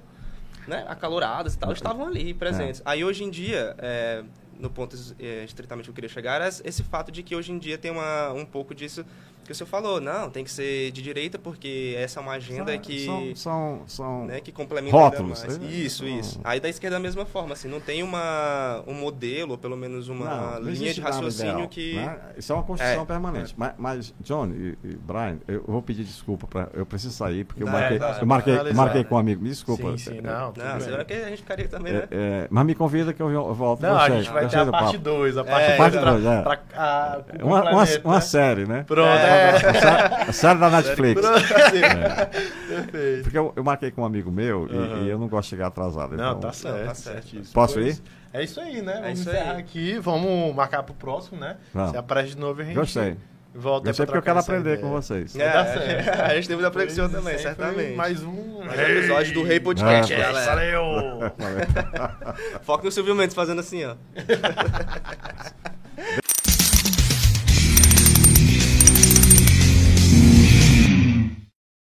né, 0.66 0.84
acaloradas 0.88 1.54
e 1.54 1.58
tal, 1.58 1.72
estavam 1.72 2.06
ali 2.06 2.32
presentes. 2.32 2.80
É. 2.80 2.82
Aí, 2.86 3.04
hoje 3.04 3.24
em 3.24 3.30
dia, 3.30 3.74
é, 3.78 4.24
no 4.58 4.70
ponto 4.70 4.96
é, 5.18 5.44
estritamente 5.44 5.86
que 5.86 5.90
eu 5.90 5.94
queria 5.94 6.10
chegar, 6.10 6.36
era 6.36 6.48
esse 6.48 6.82
fato 6.82 7.12
de 7.12 7.22
que 7.22 7.34
hoje 7.34 7.52
em 7.52 7.58
dia 7.58 7.76
tem 7.76 7.90
uma, 7.90 8.32
um 8.32 8.44
pouco 8.44 8.74
disso 8.74 9.04
que 9.44 9.52
o 9.52 9.54
senhor 9.54 9.68
falou, 9.68 10.00
não, 10.00 10.30
tem 10.30 10.44
que 10.44 10.50
ser 10.50 10.90
de 10.90 11.02
direita 11.02 11.38
porque 11.38 11.94
essa 11.98 12.20
é 12.20 12.22
uma 12.22 12.32
agenda 12.32 12.72
são, 12.72 12.80
que 12.80 13.04
são, 13.04 13.32
são, 13.36 13.82
são 13.86 14.24
né, 14.26 14.40
que 14.40 14.52
complementa 14.52 14.96
rótulos, 14.96 15.44
mais. 15.44 15.58
Né? 15.58 15.68
Isso, 15.68 16.06
isso. 16.06 16.40
Aí 16.42 16.60
da 16.60 16.68
esquerda 16.68 16.96
da 16.96 17.00
mesma 17.00 17.24
forma, 17.24 17.52
assim, 17.52 17.68
não 17.68 17.80
tem 17.80 18.02
uma 18.02 18.82
um 18.86 18.94
modelo, 18.94 19.52
ou 19.52 19.58
pelo 19.58 19.76
menos 19.76 20.08
uma 20.08 20.58
não, 20.60 20.70
linha 20.70 20.92
de 20.94 21.00
raciocínio 21.00 21.52
ideal, 21.52 21.68
que 21.68 21.96
né? 21.96 22.18
isso 22.36 22.52
é 22.52 22.54
uma 22.54 22.64
construção 22.64 23.02
é, 23.02 23.06
permanente. 23.06 23.52
É. 23.52 23.54
Mas, 23.56 23.74
mas, 23.78 24.14
John 24.20 24.48
e, 24.48 24.78
e, 24.84 24.96
Brian, 24.96 25.38
eu 25.48 25.64
vou 25.66 25.82
pedir 25.82 26.04
desculpa 26.04 26.46
para 26.46 26.68
eu 26.74 26.86
preciso 26.86 27.14
sair 27.14 27.44
porque 27.44 27.62
eu 27.62 27.66
marquei, 27.66 27.98
é, 27.98 28.18
eu 28.20 28.26
marquei, 28.26 28.72
marquei 28.72 29.02
né? 29.02 29.08
com 29.08 29.14
um 29.14 29.18
amigo. 29.18 29.42
Me 29.42 29.48
desculpa. 29.48 29.90
Sim, 29.92 29.98
sim, 29.98 30.20
não. 30.20 30.52
Não, 30.56 30.80
será 30.80 31.04
que 31.04 31.12
a 31.12 31.28
gente 31.28 31.38
ficaria 31.38 31.68
também, 31.68 31.92
né? 31.92 32.08
É, 32.10 32.16
é, 32.16 32.48
mas 32.50 32.64
me 32.64 32.74
convida 32.74 33.12
que 33.12 33.22
eu 33.22 33.54
volto. 33.54 33.80
Não, 33.82 33.96
a 33.96 34.08
gente 34.10 34.30
vai 34.30 34.48
ter 34.48 34.58
a 34.58 34.66
parte 34.66 34.98
2, 34.98 35.36
a 35.36 35.44
parte 35.44 35.76
2 35.76 36.24
é. 36.24 37.42
Uma, 37.42 37.62
uma, 37.70 37.84
uma 38.04 38.20
série, 38.20 38.66
né? 38.66 38.84
Pronto. 38.86 39.08
É. 39.34 40.28
A 40.28 40.32
série 40.32 40.58
da 40.58 40.70
Netflix. 40.70 41.22
É. 41.24 42.26
Perfeito. 42.26 43.22
Porque 43.22 43.38
eu, 43.38 43.52
eu, 43.56 43.64
marquei 43.64 43.90
com 43.90 44.02
um 44.02 44.04
amigo 44.04 44.30
meu 44.30 44.62
uhum. 44.62 45.02
e, 45.02 45.04
e, 45.04 45.08
eu 45.10 45.18
não 45.18 45.28
gosto 45.28 45.44
de 45.44 45.50
chegar 45.50 45.68
atrasado. 45.68 46.16
Não, 46.16 46.30
então... 46.30 46.40
tá 46.40 46.52
certo. 46.52 46.78
Não, 46.78 46.86
tá 46.86 46.94
certo. 46.94 47.52
Posso 47.52 47.80
ir? 47.80 48.00
É 48.32 48.42
isso 48.42 48.60
aí, 48.60 48.82
né? 48.82 48.94
Vamos 48.94 49.08
é 49.08 49.12
encerrar 49.12 49.52
aí. 49.52 49.60
aqui. 49.60 49.98
Vamos 49.98 50.54
marcar 50.54 50.82
pro 50.82 50.94
próximo, 50.94 51.38
né? 51.38 51.56
Vamos. 51.72 51.90
Se 51.90 51.96
aparece 51.96 52.30
de 52.30 52.38
novo, 52.38 52.60
a 52.60 52.64
gente. 52.64 52.74
Gostei. 52.74 53.16
Volta 53.54 53.86
Gostei 53.86 54.04
porque 54.04 54.18
eu 54.18 54.22
quero 54.22 54.40
aprender 54.40 54.72
ideia. 54.72 54.78
com 54.78 54.90
vocês. 54.90 55.36
É, 55.36 55.44
é, 55.44 56.10
a 56.26 56.34
gente 56.34 56.48
teve 56.48 56.60
muita 56.60 56.66
aprender 56.66 57.08
também, 57.08 57.38
certamente. 57.38 57.94
Mais 57.94 58.20
um 58.24 58.64
mais 58.64 58.80
episódio 58.80 59.34
do 59.34 59.44
Rei 59.44 59.60
Podcast, 59.60 60.12
é, 60.12 60.18
galera. 60.18 60.50
Valeu! 60.50 61.32
Foca 62.62 62.82
no 62.82 62.90
Silvio 62.90 63.14
Mendes 63.14 63.36
fazendo 63.36 63.60
assim, 63.60 63.84
ó. 63.84 63.94